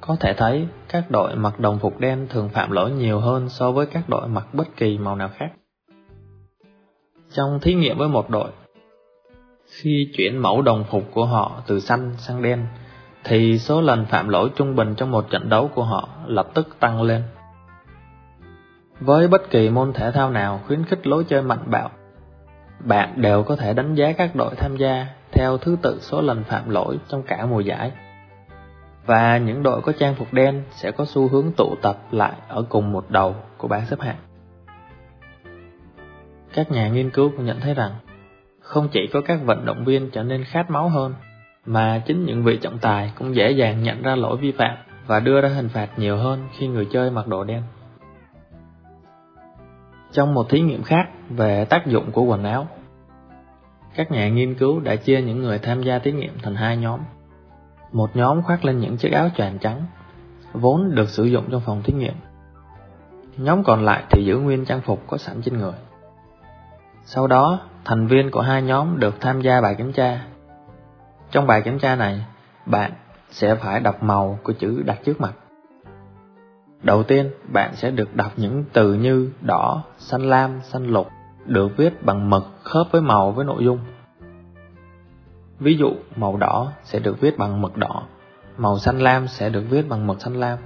có 0.00 0.16
thể 0.20 0.34
thấy 0.34 0.66
các 0.88 1.10
đội 1.10 1.36
mặc 1.36 1.60
đồng 1.60 1.78
phục 1.78 2.00
đen 2.00 2.26
thường 2.30 2.48
phạm 2.48 2.70
lỗi 2.70 2.90
nhiều 2.90 3.20
hơn 3.20 3.48
so 3.48 3.72
với 3.72 3.86
các 3.86 4.08
đội 4.08 4.28
mặc 4.28 4.46
bất 4.52 4.76
kỳ 4.76 4.98
màu 4.98 5.16
nào 5.16 5.30
khác. 5.34 5.52
Trong 7.32 7.60
thí 7.60 7.74
nghiệm 7.74 7.98
với 7.98 8.08
một 8.08 8.30
đội, 8.30 8.50
khi 9.73 10.11
chuyển 10.17 10.38
mẫu 10.38 10.62
đồng 10.62 10.85
phục 10.91 11.02
của 11.14 11.26
họ 11.26 11.62
từ 11.67 11.81
xanh 11.81 12.12
sang 12.19 12.43
đen, 12.43 12.67
thì 13.25 13.59
số 13.59 13.81
lần 13.81 14.07
phạm 14.07 14.29
lỗi 14.29 14.50
trung 14.57 14.76
bình 14.76 14.95
trong 14.95 15.11
một 15.11 15.31
trận 15.31 15.49
đấu 15.49 15.71
của 15.75 15.85
họ 15.85 16.09
lập 16.26 16.49
tức 16.55 16.76
tăng 16.81 17.02
lên. 17.02 17.23
Với 19.00 19.29
bất 19.29 19.50
kỳ 19.50 19.71
môn 19.71 19.93
thể 19.93 20.11
thao 20.11 20.31
nào 20.31 20.61
khuyến 20.67 20.85
khích 20.85 21.07
lối 21.07 21.25
chơi 21.25 21.43
mạnh 21.43 21.64
bạo, 21.67 21.91
bạn 22.81 23.12
đều 23.17 23.43
có 23.43 23.57
thể 23.57 23.75
đánh 23.75 23.95
giá 23.95 24.12
các 24.12 24.37
đội 24.37 24.55
tham 24.57 24.76
gia 24.76 25.07
theo 25.33 25.59
thứ 25.59 25.76
tự 25.83 25.99
số 26.00 26.21
lần 26.21 26.45
phạm 26.45 26.71
lỗi 26.71 26.99
trong 27.09 27.23
cả 27.23 27.47
mùa 27.47 27.61
giải. 27.61 27.93
Và 29.07 29.38
những 29.38 29.62
đội 29.62 29.83
có 29.83 29.93
trang 29.93 30.14
phục 30.14 30.33
đen 30.33 30.62
sẽ 30.71 30.91
có 30.91 31.05
xu 31.05 31.29
hướng 31.29 31.52
tụ 31.57 31.75
tập 31.83 31.99
lại 32.11 32.33
ở 32.49 32.64
cùng 32.69 32.93
một 32.93 33.11
đầu 33.11 33.37
của 33.59 33.69
bảng 33.69 33.87
xếp 33.87 34.00
hạng. 34.00 34.17
Các 36.55 36.71
nhà 36.71 36.88
nghiên 36.88 37.11
cứu 37.11 37.33
cũng 37.37 37.45
nhận 37.47 37.61
thấy 37.61 37.75
rằng 37.75 37.91
không 38.73 38.88
chỉ 38.88 39.07
có 39.12 39.21
các 39.21 39.41
vận 39.45 39.64
động 39.64 39.85
viên 39.85 40.11
trở 40.11 40.23
nên 40.23 40.45
khát 40.45 40.71
máu 40.71 40.88
hơn, 40.88 41.14
mà 41.67 42.02
chính 42.07 42.25
những 42.25 42.45
vị 42.45 42.57
trọng 42.57 42.79
tài 42.79 43.12
cũng 43.19 43.35
dễ 43.35 43.50
dàng 43.50 43.83
nhận 43.83 44.02
ra 44.02 44.17
lỗi 44.17 44.37
vi 44.37 44.52
phạm 44.52 44.76
và 45.07 45.21
đưa 45.21 45.41
ra 45.41 45.49
hình 45.49 45.69
phạt 45.69 45.99
nhiều 45.99 46.17
hơn 46.17 46.49
khi 46.52 46.69
người 46.69 46.87
chơi 46.93 47.11
mặc 47.11 47.26
đồ 47.26 47.45
đen. 47.45 47.62
Trong 50.12 50.35
một 50.35 50.49
thí 50.49 50.61
nghiệm 50.61 50.83
khác 50.83 51.09
về 51.31 51.64
tác 51.64 51.87
dụng 51.87 52.12
của 52.12 52.23
quần 52.23 52.45
áo, 52.45 52.67
các 53.95 54.11
nhà 54.11 54.29
nghiên 54.29 54.55
cứu 54.55 54.81
đã 54.81 54.97
chia 54.97 55.23
những 55.23 55.43
người 55.43 55.59
tham 55.59 55.83
gia 55.83 55.99
thí 55.99 56.12
nghiệm 56.12 56.38
thành 56.43 56.55
hai 56.55 56.76
nhóm. 56.76 57.00
Một 57.93 58.17
nhóm 58.17 58.43
khoác 58.43 58.64
lên 58.64 58.79
những 58.79 58.97
chiếc 58.97 59.12
áo 59.12 59.29
choàng 59.37 59.59
trắng, 59.59 59.87
vốn 60.52 60.95
được 60.95 61.09
sử 61.09 61.25
dụng 61.25 61.45
trong 61.50 61.62
phòng 61.67 61.83
thí 61.83 61.93
nghiệm. 61.93 62.14
Nhóm 63.37 63.64
còn 63.64 63.85
lại 63.85 64.05
thì 64.11 64.25
giữ 64.25 64.38
nguyên 64.38 64.64
trang 64.64 64.81
phục 64.81 65.07
có 65.07 65.17
sẵn 65.17 65.43
trên 65.43 65.59
người. 65.59 65.75
Sau 67.05 67.26
đó, 67.26 67.61
thành 67.84 68.06
viên 68.06 68.30
của 68.30 68.40
hai 68.40 68.62
nhóm 68.62 68.98
được 68.98 69.20
tham 69.20 69.40
gia 69.40 69.60
bài 69.60 69.74
kiểm 69.74 69.92
tra. 69.92 70.24
Trong 71.30 71.46
bài 71.46 71.62
kiểm 71.62 71.78
tra 71.78 71.96
này, 71.96 72.24
bạn 72.66 72.92
sẽ 73.30 73.54
phải 73.54 73.80
đọc 73.80 74.02
màu 74.02 74.38
của 74.42 74.52
chữ 74.52 74.82
đặt 74.86 74.98
trước 75.04 75.20
mặt. 75.20 75.32
Đầu 76.82 77.02
tiên, 77.02 77.30
bạn 77.52 77.70
sẽ 77.74 77.90
được 77.90 78.16
đọc 78.16 78.32
những 78.36 78.64
từ 78.72 78.94
như 78.94 79.30
đỏ, 79.40 79.82
xanh 79.98 80.30
lam, 80.30 80.60
xanh 80.62 80.86
lục 80.86 81.08
được 81.46 81.76
viết 81.76 82.04
bằng 82.04 82.30
mực 82.30 82.44
khớp 82.62 82.86
với 82.90 83.02
màu 83.02 83.32
với 83.32 83.44
nội 83.44 83.64
dung. 83.64 83.78
Ví 85.58 85.76
dụ, 85.76 85.92
màu 86.16 86.36
đỏ 86.36 86.72
sẽ 86.84 86.98
được 86.98 87.20
viết 87.20 87.38
bằng 87.38 87.60
mực 87.60 87.76
đỏ, 87.76 88.02
màu 88.56 88.78
xanh 88.78 88.98
lam 88.98 89.28
sẽ 89.28 89.48
được 89.48 89.64
viết 89.70 89.88
bằng 89.88 90.06
mực 90.06 90.20
xanh 90.22 90.40
lam. 90.40 90.58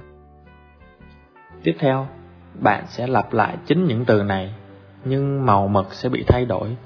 Tiếp 1.63 1.75
theo, 1.79 2.07
bạn 2.53 2.83
sẽ 2.87 3.07
lặp 3.07 3.33
lại 3.33 3.57
chính 3.65 3.85
những 3.85 4.05
từ 4.05 4.23
này, 4.23 4.53
nhưng 5.05 5.45
màu 5.45 5.67
mực 5.67 5.93
sẽ 5.93 6.09
bị 6.09 6.23
thay 6.27 6.45
đổi 6.45 6.77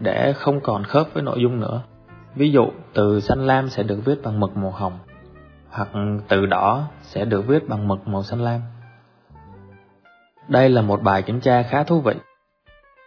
để 0.00 0.32
không 0.32 0.60
còn 0.60 0.84
khớp 0.84 1.06
với 1.14 1.22
nội 1.22 1.40
dung 1.42 1.60
nữa. 1.60 1.82
Ví 2.34 2.50
dụ, 2.50 2.66
từ 2.94 3.20
xanh 3.20 3.46
lam 3.46 3.68
sẽ 3.68 3.82
được 3.82 4.04
viết 4.04 4.22
bằng 4.22 4.40
mực 4.40 4.56
màu 4.56 4.70
hồng, 4.70 4.98
hoặc 5.70 5.88
từ 6.28 6.46
đỏ 6.46 6.84
sẽ 7.02 7.24
được 7.24 7.46
viết 7.46 7.68
bằng 7.68 7.88
mực 7.88 8.08
màu 8.08 8.22
xanh 8.22 8.40
lam. 8.40 8.60
Đây 10.48 10.68
là 10.68 10.82
một 10.82 11.02
bài 11.02 11.22
kiểm 11.22 11.40
tra 11.40 11.62
khá 11.62 11.82
thú 11.82 12.00
vị, 12.00 12.14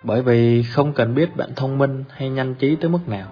bởi 0.04 0.22
vì 0.22 0.64
không 0.64 0.94
cần 0.94 1.16
biết 1.16 1.38
bạn 1.38 1.50
thông 1.56 1.78
minh 1.78 2.04
hay 2.10 2.30
nhanh 2.30 2.56
trí 2.56 2.76
tới 2.76 2.90
mức 2.90 3.08
nào. 3.08 3.28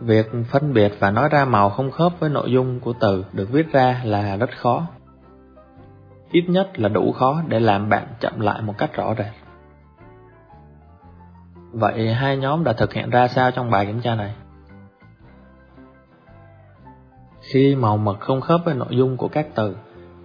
Việc 0.00 0.32
phân 0.50 0.72
biệt 0.72 0.92
và 0.98 1.10
nói 1.10 1.28
ra 1.28 1.44
màu 1.44 1.70
không 1.70 1.90
khớp 1.90 2.20
với 2.20 2.30
nội 2.30 2.52
dung 2.52 2.80
của 2.80 2.92
từ 3.00 3.24
được 3.32 3.52
viết 3.52 3.72
ra 3.72 4.00
là 4.04 4.36
rất 4.36 4.50
khó. 4.56 4.86
Ít 6.30 6.44
nhất 6.48 6.78
là 6.78 6.88
đủ 6.88 7.12
khó 7.12 7.42
để 7.48 7.60
làm 7.60 7.88
bạn 7.88 8.06
chậm 8.20 8.40
lại 8.40 8.62
một 8.62 8.78
cách 8.78 8.94
rõ 8.94 9.14
ràng. 9.14 9.32
Vậy 11.74 12.12
hai 12.14 12.36
nhóm 12.36 12.64
đã 12.64 12.72
thực 12.72 12.92
hiện 12.92 13.10
ra 13.10 13.28
sao 13.28 13.50
trong 13.50 13.70
bài 13.70 13.86
kiểm 13.86 14.00
tra 14.00 14.14
này? 14.14 14.34
Khi 17.40 17.74
màu 17.74 17.96
mực 17.96 18.20
không 18.20 18.40
khớp 18.40 18.60
với 18.64 18.74
nội 18.74 18.96
dung 18.96 19.16
của 19.16 19.28
các 19.28 19.46
từ, 19.54 19.76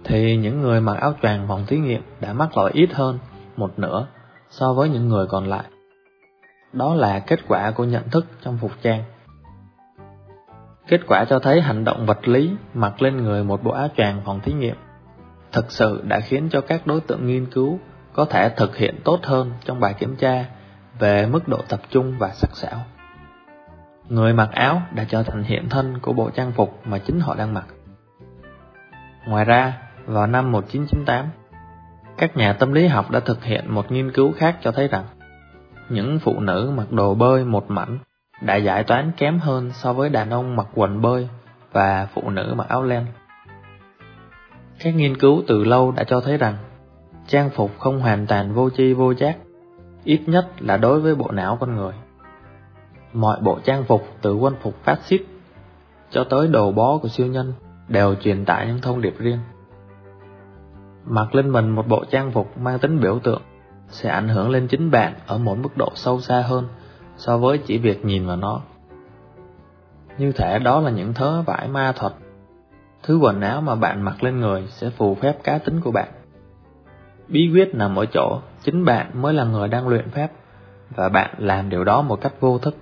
thì 0.04 0.36
những 0.36 0.60
người 0.60 0.80
mặc 0.80 0.96
áo 1.00 1.14
choàng 1.22 1.48
phòng 1.48 1.64
thí 1.66 1.78
nghiệm 1.78 2.02
đã 2.20 2.32
mắc 2.32 2.56
lỗi 2.56 2.70
ít 2.74 2.92
hơn 2.92 3.18
một 3.56 3.78
nửa 3.78 4.06
so 4.50 4.72
với 4.72 4.88
những 4.88 5.08
người 5.08 5.26
còn 5.26 5.46
lại. 5.46 5.64
Đó 6.72 6.94
là 6.94 7.18
kết 7.18 7.40
quả 7.48 7.70
của 7.70 7.84
nhận 7.84 8.10
thức 8.10 8.26
trong 8.42 8.58
phục 8.58 8.72
trang. 8.82 9.02
Kết 10.88 11.00
quả 11.06 11.24
cho 11.24 11.38
thấy 11.38 11.60
hành 11.60 11.84
động 11.84 12.06
vật 12.06 12.28
lý 12.28 12.50
mặc 12.74 13.02
lên 13.02 13.16
người 13.16 13.44
một 13.44 13.62
bộ 13.62 13.70
áo 13.70 13.88
choàng 13.96 14.22
phòng 14.24 14.40
thí 14.40 14.52
nghiệm 14.52 14.76
thực 15.52 15.72
sự 15.72 16.02
đã 16.04 16.20
khiến 16.20 16.48
cho 16.50 16.60
các 16.60 16.86
đối 16.86 17.00
tượng 17.00 17.26
nghiên 17.26 17.46
cứu 17.46 17.78
có 18.12 18.24
thể 18.24 18.48
thực 18.48 18.76
hiện 18.76 18.94
tốt 19.04 19.18
hơn 19.22 19.52
trong 19.64 19.80
bài 19.80 19.94
kiểm 19.98 20.16
tra 20.16 20.44
về 21.00 21.26
mức 21.26 21.48
độ 21.48 21.58
tập 21.68 21.80
trung 21.90 22.14
và 22.18 22.28
sắc 22.28 22.50
sảo. 22.56 22.78
Người 24.08 24.32
mặc 24.32 24.48
áo 24.52 24.82
đã 24.94 25.04
trở 25.08 25.22
thành 25.22 25.42
hiện 25.42 25.68
thân 25.68 25.98
của 26.02 26.12
bộ 26.12 26.30
trang 26.30 26.52
phục 26.52 26.80
mà 26.86 26.98
chính 26.98 27.20
họ 27.20 27.34
đang 27.34 27.54
mặc. 27.54 27.66
Ngoài 29.26 29.44
ra, 29.44 29.82
vào 30.06 30.26
năm 30.26 30.52
1998, 30.52 31.26
các 32.18 32.36
nhà 32.36 32.52
tâm 32.52 32.72
lý 32.72 32.86
học 32.86 33.10
đã 33.10 33.20
thực 33.20 33.44
hiện 33.44 33.74
một 33.74 33.92
nghiên 33.92 34.12
cứu 34.12 34.32
khác 34.32 34.56
cho 34.60 34.72
thấy 34.72 34.88
rằng 34.88 35.04
những 35.88 36.18
phụ 36.18 36.40
nữ 36.40 36.72
mặc 36.76 36.92
đồ 36.92 37.14
bơi 37.14 37.44
một 37.44 37.70
mảnh 37.70 37.98
đã 38.42 38.56
giải 38.56 38.84
toán 38.84 39.12
kém 39.16 39.38
hơn 39.38 39.70
so 39.72 39.92
với 39.92 40.08
đàn 40.08 40.30
ông 40.30 40.56
mặc 40.56 40.66
quần 40.74 41.02
bơi 41.02 41.28
và 41.72 42.08
phụ 42.14 42.30
nữ 42.30 42.54
mặc 42.56 42.68
áo 42.68 42.82
len. 42.82 43.06
Các 44.78 44.94
nghiên 44.94 45.16
cứu 45.16 45.42
từ 45.46 45.64
lâu 45.64 45.92
đã 45.92 46.04
cho 46.04 46.20
thấy 46.20 46.36
rằng 46.36 46.56
trang 47.26 47.50
phục 47.50 47.78
không 47.78 48.00
hoàn 48.00 48.26
toàn 48.26 48.54
vô 48.54 48.70
tri 48.70 48.92
vô 48.92 49.14
giác, 49.14 49.36
ít 50.04 50.20
nhất 50.26 50.46
là 50.58 50.76
đối 50.76 51.00
với 51.00 51.14
bộ 51.14 51.30
não 51.30 51.56
con 51.60 51.76
người. 51.76 51.92
Mọi 53.12 53.40
bộ 53.40 53.58
trang 53.64 53.84
phục 53.84 54.06
từ 54.22 54.34
quân 54.34 54.54
phục 54.62 54.84
phát 54.84 54.98
xít 55.04 55.22
cho 56.10 56.24
tới 56.24 56.48
đồ 56.48 56.72
bó 56.72 56.98
của 56.98 57.08
siêu 57.08 57.26
nhân 57.26 57.52
đều 57.88 58.14
truyền 58.14 58.44
tải 58.44 58.66
những 58.66 58.80
thông 58.80 59.00
điệp 59.00 59.14
riêng. 59.18 59.38
Mặc 61.04 61.34
lên 61.34 61.50
mình 61.50 61.68
một 61.68 61.88
bộ 61.88 62.04
trang 62.10 62.32
phục 62.32 62.58
mang 62.58 62.78
tính 62.78 63.00
biểu 63.00 63.18
tượng 63.18 63.42
sẽ 63.88 64.10
ảnh 64.10 64.28
hưởng 64.28 64.50
lên 64.50 64.68
chính 64.68 64.90
bạn 64.90 65.14
ở 65.26 65.38
một 65.38 65.58
mức 65.58 65.76
độ 65.76 65.88
sâu 65.94 66.20
xa 66.20 66.40
hơn 66.40 66.68
so 67.16 67.38
với 67.38 67.58
chỉ 67.58 67.78
việc 67.78 68.04
nhìn 68.04 68.26
vào 68.26 68.36
nó. 68.36 68.60
Như 70.18 70.32
thể 70.32 70.58
đó 70.58 70.80
là 70.80 70.90
những 70.90 71.14
thớ 71.14 71.42
vải 71.42 71.68
ma 71.68 71.92
thuật. 71.96 72.12
Thứ 73.02 73.18
quần 73.18 73.40
áo 73.40 73.60
mà 73.60 73.74
bạn 73.74 74.02
mặc 74.02 74.22
lên 74.22 74.40
người 74.40 74.66
sẽ 74.68 74.90
phù 74.90 75.14
phép 75.14 75.44
cá 75.44 75.58
tính 75.58 75.80
của 75.80 75.90
bạn. 75.90 76.08
Bí 77.30 77.50
quyết 77.52 77.74
nằm 77.74 77.96
ở 77.96 78.06
chỗ 78.06 78.40
chính 78.62 78.84
bạn 78.84 79.22
mới 79.22 79.34
là 79.34 79.44
người 79.44 79.68
đang 79.68 79.88
luyện 79.88 80.10
phép 80.10 80.32
và 80.96 81.08
bạn 81.08 81.34
làm 81.38 81.70
điều 81.70 81.84
đó 81.84 82.02
một 82.02 82.20
cách 82.20 82.40
vô 82.40 82.58
thức. 82.58 82.76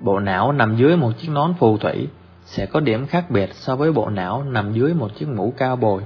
Bộ 0.00 0.20
não 0.20 0.52
nằm 0.52 0.76
dưới 0.76 0.96
một 0.96 1.10
chiếc 1.18 1.28
nón 1.30 1.54
phù 1.58 1.78
thủy 1.78 2.08
sẽ 2.44 2.66
có 2.66 2.80
điểm 2.80 3.06
khác 3.06 3.30
biệt 3.30 3.54
so 3.54 3.76
với 3.76 3.92
bộ 3.92 4.10
não 4.10 4.42
nằm 4.42 4.72
dưới 4.72 4.94
một 4.94 5.08
chiếc 5.16 5.28
mũ 5.28 5.52
cao 5.56 5.76
bồi 5.76 6.02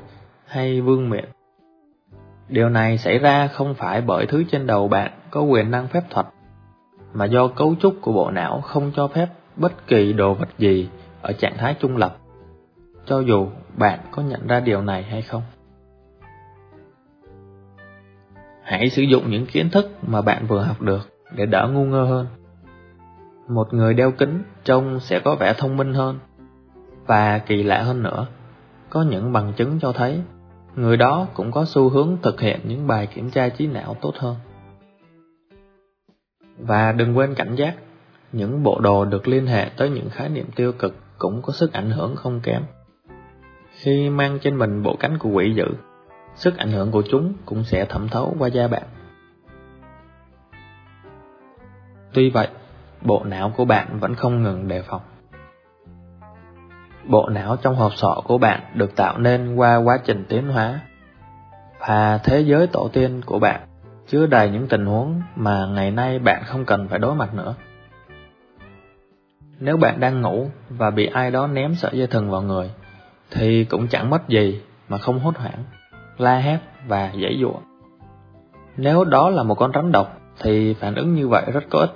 hay 0.47 0.81
vương 0.81 1.11
miện. 1.11 1.25
Điều 2.49 2.69
này 2.69 2.99
xảy 2.99 3.19
ra 3.19 3.49
không 3.49 3.75
phải 3.75 4.01
bởi 4.01 4.27
thứ 4.27 4.45
trên 4.51 4.67
đầu 4.67 4.89
bạn 4.89 5.13
có 5.31 5.43
quyền 5.43 5.71
năng 5.71 5.89
phép 5.89 6.03
thuật, 6.11 6.27
mà 7.13 7.25
do 7.25 7.49
cấu 7.49 7.75
trúc 7.81 7.97
của 8.01 8.13
bộ 8.13 8.31
não 8.31 8.61
không 8.61 8.93
cho 8.97 9.09
phép 9.09 9.29
bất 9.57 9.87
kỳ 9.87 10.13
đồ 10.13 10.35
vật 10.35 10.49
gì 10.59 10.89
ở 11.23 11.33
trạng 11.33 11.57
thái 11.59 11.75
trung 11.81 11.97
lập, 11.97 12.17
cho 13.07 13.21
dù 13.21 13.47
bạn 13.77 14.01
có 14.11 14.23
nhận 14.23 14.47
ra 14.47 14.61
điều 14.61 14.83
này 14.83 15.03
hay 15.03 15.23
không. 15.23 15.43
Hãy 18.63 18.91
sử 18.91 19.03
dụng 19.03 19.31
những 19.31 19.47
kiến 19.47 19.71
thức 19.71 19.91
mà 20.07 20.23
bạn 20.23 20.47
vừa 20.47 20.63
học 20.63 20.81
được 20.83 21.09
để 21.37 21.47
đỡ 21.47 21.69
ngu 21.73 21.85
ngơ 21.85 22.05
hơn. 22.05 22.27
Một 23.49 23.75
người 23.75 23.95
đeo 23.95 24.11
kính 24.11 24.43
trông 24.65 25.01
sẽ 25.01 25.21
có 25.21 25.35
vẻ 25.35 25.55
thông 25.59 25.77
minh 25.77 25.95
hơn. 25.95 26.19
Và 27.07 27.39
kỳ 27.39 27.63
lạ 27.63 27.83
hơn 27.83 28.03
nữa, 28.03 28.27
có 28.91 29.03
những 29.03 29.33
bằng 29.33 29.53
chứng 29.57 29.79
cho 29.81 29.93
thấy 29.93 30.21
người 30.77 30.97
đó 30.97 31.27
cũng 31.35 31.53
có 31.53 31.65
xu 31.65 31.89
hướng 31.89 32.17
thực 32.23 32.41
hiện 32.41 32.61
những 32.65 32.87
bài 32.87 33.07
kiểm 33.07 33.31
tra 33.31 33.49
trí 33.49 33.67
não 33.67 33.97
tốt 34.01 34.15
hơn. 34.19 34.37
Và 36.59 36.93
đừng 36.93 37.17
quên 37.17 37.35
cảnh 37.35 37.55
giác, 37.55 37.75
những 38.33 38.63
bộ 38.63 38.81
đồ 38.81 39.05
được 39.05 39.29
liên 39.29 39.47
hệ 39.47 39.71
tới 39.77 39.91
những 39.91 40.11
khái 40.11 40.29
niệm 40.29 40.47
tiêu 40.57 40.73
cực 40.73 40.97
cũng 41.19 41.43
có 41.43 41.53
sức 41.53 41.73
ảnh 41.73 41.91
hưởng 41.91 42.17
không 42.17 42.41
kém. 42.41 42.63
Khi 43.71 44.11
mang 44.11 44.39
trên 44.39 44.59
mình 44.59 44.83
bộ 44.83 44.97
cánh 45.01 45.19
của 45.19 45.31
quỷ 45.31 45.55
dữ, 45.55 45.67
sức 46.35 46.57
ảnh 46.57 46.71
hưởng 46.71 46.91
của 46.91 47.03
chúng 47.11 47.35
cũng 47.47 47.65
sẽ 47.65 47.85
thẩm 47.85 48.09
thấu 48.09 48.35
qua 48.39 48.49
da 48.49 48.69
bạn. 48.69 48.83
Tuy 52.13 52.31
vậy, 52.31 52.49
bộ 53.03 53.25
não 53.25 53.53
của 53.57 53.65
bạn 53.65 53.99
vẫn 54.01 54.15
không 54.15 54.43
ngừng 54.43 54.69
đề 54.69 54.83
phòng. 54.83 55.01
Bộ 57.05 57.29
não 57.29 57.57
trong 57.57 57.75
hộp 57.75 57.93
sọ 57.95 58.21
của 58.25 58.39
bạn 58.39 58.61
được 58.75 58.97
tạo 58.97 59.19
nên 59.19 59.55
qua 59.55 59.77
quá 59.77 59.99
trình 60.05 60.25
tiến 60.29 60.49
hóa 60.49 60.81
và 61.79 62.19
thế 62.19 62.41
giới 62.41 62.67
tổ 62.67 62.89
tiên 62.93 63.21
của 63.27 63.39
bạn 63.39 63.61
chứa 64.07 64.27
đầy 64.27 64.51
những 64.51 64.69
tình 64.69 64.87
huống 64.87 65.23
mà 65.37 65.67
ngày 65.67 65.91
nay 65.91 66.19
bạn 66.19 66.43
không 66.47 66.65
cần 66.65 66.89
phải 66.89 66.99
đối 66.99 67.15
mặt 67.15 67.35
nữa. 67.35 67.55
Nếu 69.59 69.77
bạn 69.77 70.01
đang 70.01 70.21
ngủ 70.21 70.51
và 70.69 70.91
bị 70.91 71.07
ai 71.07 71.31
đó 71.31 71.47
ném 71.47 71.75
sợi 71.75 71.91
dây 71.99 72.07
thừng 72.07 72.31
vào 72.31 72.43
người, 72.43 72.71
thì 73.31 73.65
cũng 73.65 73.89
chẳng 73.89 74.11
mất 74.11 74.29
gì 74.29 74.61
mà 74.89 74.99
không 74.99 75.21
hốt 75.21 75.37
hoảng, 75.37 75.65
la 76.19 76.37
hét 76.37 76.59
và 76.87 77.13
giãy 77.23 77.39
giụa. 77.41 77.61
Nếu 78.77 79.05
đó 79.05 79.31
là 79.31 79.43
một 79.43 79.55
con 79.55 79.73
rắn 79.75 79.93
độc, 79.93 80.19
thì 80.41 80.75
phản 80.75 80.95
ứng 80.95 81.15
như 81.15 81.29
vậy 81.29 81.45
rất 81.53 81.65
có 81.71 81.79
ích. 81.79 81.93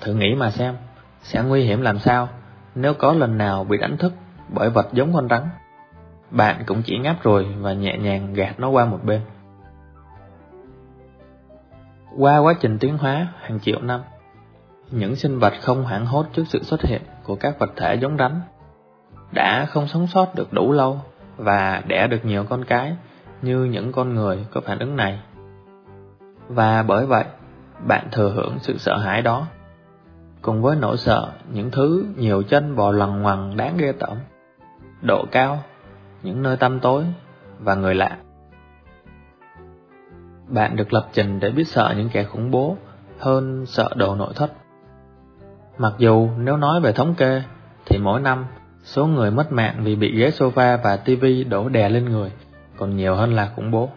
Thử 0.00 0.14
nghĩ 0.14 0.34
mà 0.34 0.50
xem, 0.50 0.76
sẽ 1.22 1.42
nguy 1.42 1.64
hiểm 1.64 1.80
làm 1.80 1.98
sao 1.98 2.28
nếu 2.74 2.94
có 2.94 3.12
lần 3.12 3.38
nào 3.38 3.64
bị 3.64 3.78
đánh 3.78 3.96
thức 3.96 4.12
bởi 4.48 4.70
vật 4.70 4.88
giống 4.92 5.12
con 5.14 5.28
rắn. 5.28 5.42
Bạn 6.30 6.62
cũng 6.66 6.82
chỉ 6.82 6.98
ngáp 6.98 7.22
rồi 7.22 7.46
và 7.60 7.72
nhẹ 7.72 7.98
nhàng 7.98 8.34
gạt 8.34 8.60
nó 8.60 8.68
qua 8.68 8.84
một 8.84 8.98
bên. 9.04 9.20
Qua 12.18 12.38
quá 12.38 12.54
trình 12.60 12.78
tiến 12.78 12.98
hóa 12.98 13.28
hàng 13.40 13.60
triệu 13.60 13.80
năm, 13.80 14.00
những 14.90 15.16
sinh 15.16 15.38
vật 15.38 15.52
không 15.60 15.84
hoảng 15.84 16.06
hốt 16.06 16.26
trước 16.32 16.44
sự 16.48 16.62
xuất 16.62 16.82
hiện 16.82 17.02
của 17.22 17.36
các 17.36 17.58
vật 17.58 17.70
thể 17.76 17.94
giống 17.94 18.16
rắn 18.16 18.40
đã 19.32 19.66
không 19.66 19.88
sống 19.88 20.06
sót 20.06 20.34
được 20.34 20.52
đủ 20.52 20.72
lâu 20.72 21.00
và 21.40 21.82
đẻ 21.86 22.06
được 22.06 22.24
nhiều 22.24 22.44
con 22.48 22.64
cái 22.64 22.96
như 23.42 23.64
những 23.64 23.92
con 23.92 24.14
người 24.14 24.46
có 24.50 24.60
phản 24.60 24.78
ứng 24.78 24.96
này. 24.96 25.20
Và 26.48 26.82
bởi 26.82 27.06
vậy, 27.06 27.24
bạn 27.86 28.08
thừa 28.12 28.30
hưởng 28.30 28.58
sự 28.58 28.78
sợ 28.78 28.98
hãi 28.98 29.22
đó, 29.22 29.46
cùng 30.42 30.62
với 30.62 30.76
nỗi 30.76 30.96
sợ 30.96 31.28
những 31.52 31.70
thứ 31.70 32.04
nhiều 32.16 32.42
chân 32.42 32.76
bò 32.76 32.92
lằng 32.92 33.22
ngoằng 33.22 33.56
đáng 33.56 33.76
ghê 33.76 33.92
tởm, 33.92 34.18
độ 35.02 35.24
cao, 35.30 35.58
những 36.22 36.42
nơi 36.42 36.56
tăm 36.56 36.80
tối 36.80 37.04
và 37.58 37.74
người 37.74 37.94
lạ. 37.94 38.18
Bạn 40.48 40.76
được 40.76 40.92
lập 40.92 41.08
trình 41.12 41.40
để 41.40 41.50
biết 41.50 41.68
sợ 41.68 41.94
những 41.96 42.08
kẻ 42.12 42.24
khủng 42.24 42.50
bố 42.50 42.76
hơn 43.18 43.66
sợ 43.66 43.88
đồ 43.96 44.14
nội 44.14 44.32
thất. 44.36 44.52
Mặc 45.78 45.92
dù 45.98 46.28
nếu 46.38 46.56
nói 46.56 46.80
về 46.80 46.92
thống 46.92 47.14
kê 47.14 47.42
thì 47.86 47.98
mỗi 47.98 48.20
năm 48.20 48.46
số 48.82 49.06
người 49.06 49.30
mất 49.30 49.52
mạng 49.52 49.80
vì 49.84 49.96
bị 49.96 50.18
ghế 50.18 50.30
sofa 50.30 50.78
và 50.82 50.96
tivi 50.96 51.44
đổ 51.44 51.68
đè 51.68 51.88
lên 51.88 52.04
người 52.04 52.30
còn 52.76 52.96
nhiều 52.96 53.14
hơn 53.14 53.34
là 53.34 53.52
khủng 53.56 53.70
bố. 53.70 53.90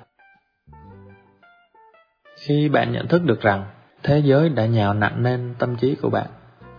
Khi 2.38 2.70
bạn 2.70 2.92
nhận 2.92 3.08
thức 3.08 3.24
được 3.24 3.42
rằng 3.42 3.66
thế 4.04 4.20
giới 4.20 4.50
đã 4.50 4.66
nhào 4.66 4.94
nặng 4.94 5.24
lên 5.24 5.56
tâm 5.60 5.76
trí 5.76 5.96
của 5.96 6.10
bạn, 6.10 6.28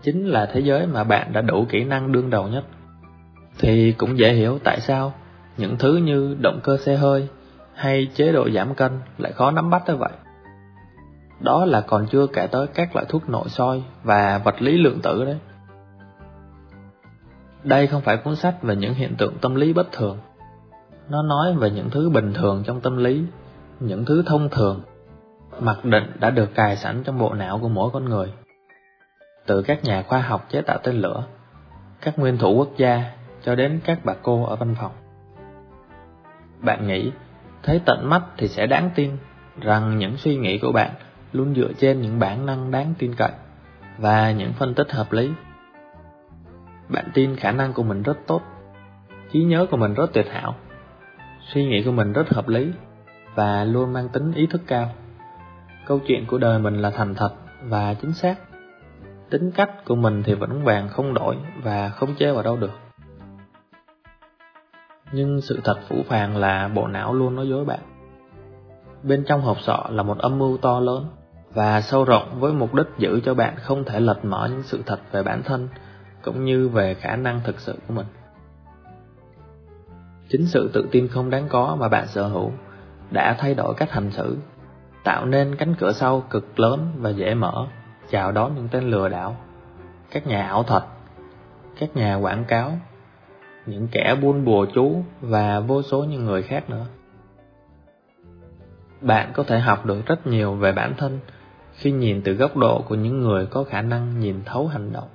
chính 0.03 0.27
là 0.27 0.47
thế 0.47 0.61
giới 0.61 0.87
mà 0.87 1.05
bạn 1.05 1.33
đã 1.33 1.41
đủ 1.41 1.67
kỹ 1.69 1.85
năng 1.85 2.13
đương 2.13 2.31
đầu 2.31 2.49
nhất, 2.49 2.65
thì 3.59 3.93
cũng 3.93 4.19
dễ 4.19 4.33
hiểu 4.33 4.59
tại 4.65 4.81
sao 4.81 5.13
những 5.57 5.77
thứ 5.79 5.97
như 5.97 6.37
động 6.41 6.61
cơ 6.63 6.77
xe 6.77 6.97
hơi 6.97 7.29
hay 7.75 8.09
chế 8.15 8.33
độ 8.33 8.51
giảm 8.51 8.75
cân 8.75 9.01
lại 9.19 9.33
khó 9.33 9.51
nắm 9.51 9.71
bắt 9.71 9.83
tới 9.87 9.97
vậy. 9.97 10.13
Đó 11.41 11.65
là 11.65 11.81
còn 11.81 12.07
chưa 12.11 12.27
kể 12.27 12.47
tới 12.47 12.67
các 12.67 12.95
loại 12.95 13.07
thuốc 13.09 13.29
nội 13.29 13.49
soi 13.49 13.83
và 14.03 14.39
vật 14.45 14.63
lý 14.63 14.79
lượng 14.79 15.01
tử 15.01 15.25
đấy. 15.25 15.37
Đây 17.65 17.87
không 17.87 18.01
phải 18.01 18.17
cuốn 18.17 18.37
sách 18.37 18.63
về 18.63 18.77
những 18.77 18.95
hiện 18.95 19.15
tượng 19.19 19.39
tâm 19.41 19.55
lý 19.55 19.73
bất 19.73 19.93
thường. 19.93 20.19
Nó 21.09 21.23
nói 21.23 21.55
về 21.55 21.71
những 21.71 21.91
thứ 21.91 22.11
bình 22.11 22.33
thường 22.35 22.63
trong 22.67 22.81
tâm 22.81 22.97
lý, 22.97 23.25
những 23.81 24.05
thứ 24.05 24.23
thông 24.27 24.49
thường, 24.49 24.81
mặc 25.61 25.85
định 25.85 26.13
đã 26.21 26.31
được 26.31 26.55
cài 26.55 26.77
sẵn 26.77 27.03
trong 27.05 27.19
bộ 27.19 27.35
não 27.35 27.59
của 27.59 27.69
mỗi 27.69 27.91
con 27.93 28.05
người. 28.05 28.33
Từ 29.47 29.63
các 29.63 29.85
nhà 29.85 30.03
khoa 30.03 30.21
học 30.21 30.47
chế 30.51 30.63
tạo 30.63 30.79
tên 30.83 30.95
lửa, 30.95 31.25
các 32.01 32.19
nguyên 32.19 32.39
thủ 32.39 32.55
quốc 32.55 32.69
gia 32.77 33.13
cho 33.43 33.55
đến 33.55 33.81
các 33.85 34.05
bà 34.05 34.15
cô 34.23 34.45
ở 34.45 34.57
văn 34.57 34.75
phòng. 34.81 34.93
Bạn 36.61 36.87
nghĩ, 36.87 37.11
thấy 37.63 37.81
tận 37.85 38.11
mắt 38.11 38.23
thì 38.37 38.49
sẽ 38.49 38.67
đáng 38.67 38.91
tin 38.95 39.11
rằng 39.61 39.99
những 39.99 40.17
suy 40.17 40.37
nghĩ 40.37 40.59
của 40.59 40.73
bạn 40.73 40.91
luôn 41.33 41.55
dựa 41.55 41.73
trên 41.79 42.01
những 42.01 42.19
bản 42.19 42.47
năng 42.47 42.71
đáng 42.71 42.95
tin 42.99 43.15
cậy 43.15 43.33
và 43.99 44.33
những 44.33 44.53
phân 44.53 44.75
tích 44.75 44.93
hợp 44.93 45.13
lý. 45.13 45.31
Bạn 46.89 47.05
tin 47.15 47.37
khả 47.37 47.53
năng 47.53 47.73
của 47.73 47.83
mình 47.83 48.03
rất 48.03 48.19
tốt, 48.27 48.43
trí 49.33 49.45
nhớ 49.45 49.67
của 49.71 49.77
mình 49.77 49.95
rất 49.95 50.13
tuyệt 50.13 50.27
hảo, 50.31 50.55
suy 51.41 51.65
nghĩ 51.67 51.83
của 51.85 51.93
mình 51.93 52.13
rất 52.13 52.29
hợp 52.29 52.49
lý 52.49 52.73
và 53.35 53.65
luôn 53.65 53.93
mang 53.93 54.09
tính 54.09 54.33
ý 54.33 54.47
thức 54.47 54.63
cao. 54.67 54.91
Câu 55.87 56.01
chuyện 56.07 56.27
của 56.27 56.39
đời 56.39 56.59
mình 56.59 56.83
là 56.83 56.91
thành 56.91 57.15
thật 57.15 57.31
và 57.63 57.95
chính 57.95 58.13
xác. 58.13 58.35
Tính 59.31 59.51
cách 59.51 59.85
của 59.85 59.95
mình 59.95 60.23
thì 60.23 60.35
vẫn 60.35 60.65
vàng 60.65 60.89
không 60.89 61.15
đổi 61.15 61.37
và 61.63 61.89
không 61.89 62.15
chê 62.19 62.33
vào 62.33 62.43
đâu 62.43 62.57
được. 62.57 62.73
Nhưng 65.13 65.41
sự 65.41 65.61
thật 65.65 65.79
phủ 65.89 66.03
phàng 66.09 66.37
là 66.37 66.69
bộ 66.69 66.87
não 66.87 67.15
luôn 67.15 67.37
nói 67.37 67.49
dối 67.49 67.65
bạn. 67.65 67.81
Bên 69.03 69.25
trong 69.27 69.43
hộp 69.43 69.61
sọ 69.61 69.87
là 69.91 70.03
một 70.03 70.19
âm 70.19 70.39
mưu 70.39 70.57
to 70.57 70.81
lớn 70.81 71.07
và 71.55 71.81
sâu 71.81 72.05
rộng 72.05 72.41
với 72.41 72.53
mục 72.53 72.75
đích 72.75 72.87
giữ 72.99 73.21
cho 73.25 73.35
bạn 73.35 73.55
không 73.57 73.85
thể 73.85 74.01
lật 74.01 74.25
mở 74.25 74.49
những 74.51 74.63
sự 74.63 74.83
thật 74.87 74.99
về 75.13 75.23
bản 75.23 75.43
thân 75.43 75.69
cũng 76.25 76.45
như 76.45 76.69
về 76.69 76.95
khả 76.95 77.17
năng 77.17 77.41
thực 77.45 77.61
sự 77.61 77.79
của 77.89 77.95
mình. 77.95 78.07
Chính 80.29 80.47
sự 80.47 80.71
tự 80.73 80.89
tin 80.91 81.09
không 81.09 81.31
đáng 81.31 81.49
có 81.49 81.77
mà 81.81 81.89
bạn 81.89 82.07
sở 82.07 82.27
hữu 82.27 82.53
đã 83.11 83.37
thay 83.39 83.55
đổi 83.55 83.75
cách 83.75 83.91
hành 83.91 84.11
xử, 84.11 84.37
tạo 85.05 85.27
nên 85.27 85.57
cánh 85.57 85.75
cửa 85.75 85.93
sau 85.93 86.21
cực 86.31 86.59
lớn 86.59 86.89
và 86.99 87.11
dễ 87.11 87.35
mở, 87.35 87.67
chào 88.11 88.33
đón 88.33 88.55
những 88.55 88.69
tên 88.69 88.85
lừa 88.85 89.09
đảo, 89.09 89.37
các 90.11 90.27
nhà 90.27 90.47
ảo 90.47 90.63
thuật, 90.63 90.83
các 91.79 91.97
nhà 91.97 92.15
quảng 92.15 92.45
cáo, 92.45 92.73
những 93.67 93.89
kẻ 93.89 94.17
buôn 94.23 94.45
bùa 94.45 94.67
chú 94.75 95.03
và 95.21 95.61
vô 95.61 95.83
số 95.83 96.05
những 96.05 96.25
người 96.25 96.43
khác 96.43 96.71
nữa. 96.71 96.87
Bạn 99.01 99.31
có 99.35 99.43
thể 99.43 99.59
học 99.59 99.87
được 99.87 100.07
rất 100.07 100.27
nhiều 100.27 100.55
về 100.55 100.73
bản 100.73 100.95
thân 100.97 101.19
khi 101.75 101.93
nhìn 101.93 102.23
từ 102.25 102.33
góc 102.33 102.57
độ 102.57 102.83
của 102.89 102.95
những 102.95 103.21
người 103.21 103.47
có 103.47 103.65
khả 103.65 103.83
năng 103.83 104.21
nhìn 104.21 104.43
thấu 104.45 104.67
hành 104.67 104.93
động 104.93 105.09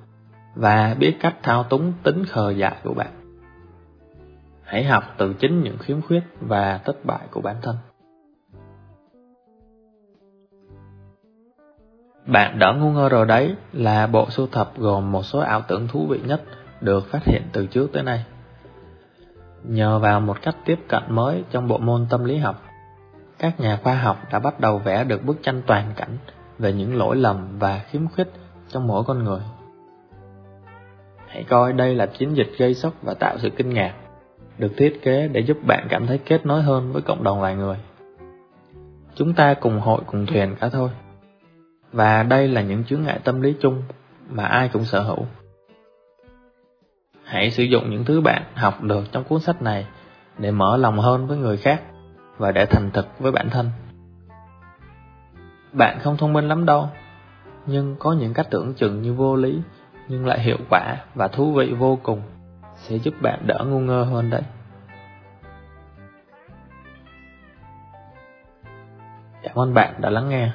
và 0.54 0.96
biết 0.98 1.16
cách 1.20 1.34
thao 1.42 1.64
túng 1.64 1.92
tính 2.02 2.24
khờ 2.24 2.50
dại 2.50 2.76
của 2.84 2.94
bạn. 2.94 3.10
Hãy 4.64 4.84
học 4.84 5.04
từ 5.18 5.32
chính 5.32 5.62
những 5.62 5.78
khiếm 5.78 6.02
khuyết 6.02 6.22
và 6.40 6.78
thất 6.78 7.04
bại 7.04 7.26
của 7.30 7.40
bản 7.40 7.56
thân. 7.62 7.76
Bạn 12.26 12.58
đã 12.58 12.72
ngu 12.72 12.90
ngơ 12.90 13.08
rồi 13.08 13.26
đấy 13.26 13.54
là 13.72 14.06
bộ 14.06 14.30
sưu 14.30 14.46
tập 14.46 14.72
gồm 14.76 15.12
một 15.12 15.22
số 15.22 15.38
ảo 15.38 15.62
tưởng 15.68 15.88
thú 15.88 16.06
vị 16.06 16.20
nhất 16.24 16.42
được 16.80 17.06
phát 17.06 17.24
hiện 17.24 17.42
từ 17.52 17.66
trước 17.66 17.90
tới 17.92 18.02
nay. 18.02 18.24
Nhờ 19.64 19.98
vào 19.98 20.20
một 20.20 20.42
cách 20.42 20.56
tiếp 20.64 20.78
cận 20.88 21.02
mới 21.08 21.44
trong 21.50 21.68
bộ 21.68 21.78
môn 21.78 22.06
tâm 22.10 22.24
lý 22.24 22.36
học, 22.36 22.62
các 23.38 23.60
nhà 23.60 23.78
khoa 23.82 23.94
học 23.94 24.18
đã 24.32 24.38
bắt 24.38 24.60
đầu 24.60 24.78
vẽ 24.78 25.04
được 25.04 25.24
bức 25.24 25.42
tranh 25.42 25.62
toàn 25.66 25.92
cảnh 25.96 26.16
về 26.58 26.72
những 26.72 26.96
lỗi 26.96 27.16
lầm 27.16 27.58
và 27.58 27.78
khiếm 27.78 28.08
khuyết 28.08 28.28
trong 28.68 28.86
mỗi 28.86 29.04
con 29.04 29.24
người. 29.24 29.40
Hãy 31.32 31.44
coi 31.44 31.72
đây 31.72 31.94
là 31.94 32.06
chiến 32.06 32.36
dịch 32.36 32.50
gây 32.58 32.74
sốc 32.74 32.94
và 33.02 33.14
tạo 33.14 33.38
sự 33.38 33.50
kinh 33.50 33.74
ngạc, 33.74 33.94
được 34.58 34.72
thiết 34.76 35.00
kế 35.02 35.28
để 35.28 35.40
giúp 35.40 35.56
bạn 35.66 35.86
cảm 35.88 36.06
thấy 36.06 36.18
kết 36.18 36.46
nối 36.46 36.62
hơn 36.62 36.92
với 36.92 37.02
cộng 37.02 37.24
đồng 37.24 37.40
loài 37.40 37.56
người. 37.56 37.76
Chúng 39.14 39.34
ta 39.34 39.54
cùng 39.54 39.80
hội 39.80 40.00
cùng 40.06 40.26
thuyền 40.26 40.56
cả 40.60 40.68
thôi. 40.68 40.90
Và 41.92 42.22
đây 42.22 42.48
là 42.48 42.62
những 42.62 42.84
chướng 42.84 43.02
ngại 43.02 43.20
tâm 43.24 43.40
lý 43.40 43.54
chung 43.60 43.82
mà 44.30 44.44
ai 44.44 44.68
cũng 44.68 44.84
sở 44.84 45.00
hữu. 45.02 45.26
Hãy 47.24 47.50
sử 47.50 47.62
dụng 47.62 47.90
những 47.90 48.04
thứ 48.04 48.20
bạn 48.20 48.42
học 48.54 48.82
được 48.82 49.04
trong 49.12 49.24
cuốn 49.24 49.40
sách 49.40 49.62
này 49.62 49.86
để 50.38 50.50
mở 50.50 50.76
lòng 50.76 50.98
hơn 50.98 51.26
với 51.26 51.38
người 51.38 51.56
khác 51.56 51.82
và 52.38 52.52
để 52.52 52.66
thành 52.66 52.90
thực 52.90 53.06
với 53.18 53.32
bản 53.32 53.50
thân. 53.50 53.70
Bạn 55.72 55.98
không 56.00 56.16
thông 56.16 56.32
minh 56.32 56.48
lắm 56.48 56.66
đâu, 56.66 56.88
nhưng 57.66 57.96
có 57.98 58.12
những 58.12 58.34
cách 58.34 58.46
tưởng 58.50 58.74
chừng 58.74 59.02
như 59.02 59.14
vô 59.14 59.36
lý, 59.36 59.60
nhưng 60.10 60.26
lại 60.26 60.40
hiệu 60.40 60.56
quả 60.70 60.96
và 61.14 61.28
thú 61.28 61.52
vị 61.52 61.72
vô 61.78 61.98
cùng, 62.02 62.22
sẽ 62.76 62.96
giúp 62.96 63.14
bạn 63.22 63.46
đỡ 63.46 63.64
ngu 63.66 63.78
ngơ 63.78 64.02
hơn 64.02 64.30
đấy. 64.30 64.42
Cảm 69.42 69.58
ơn 69.58 69.74
bạn 69.74 69.94
đã 70.00 70.10
lắng 70.10 70.28
nghe. 70.28 70.50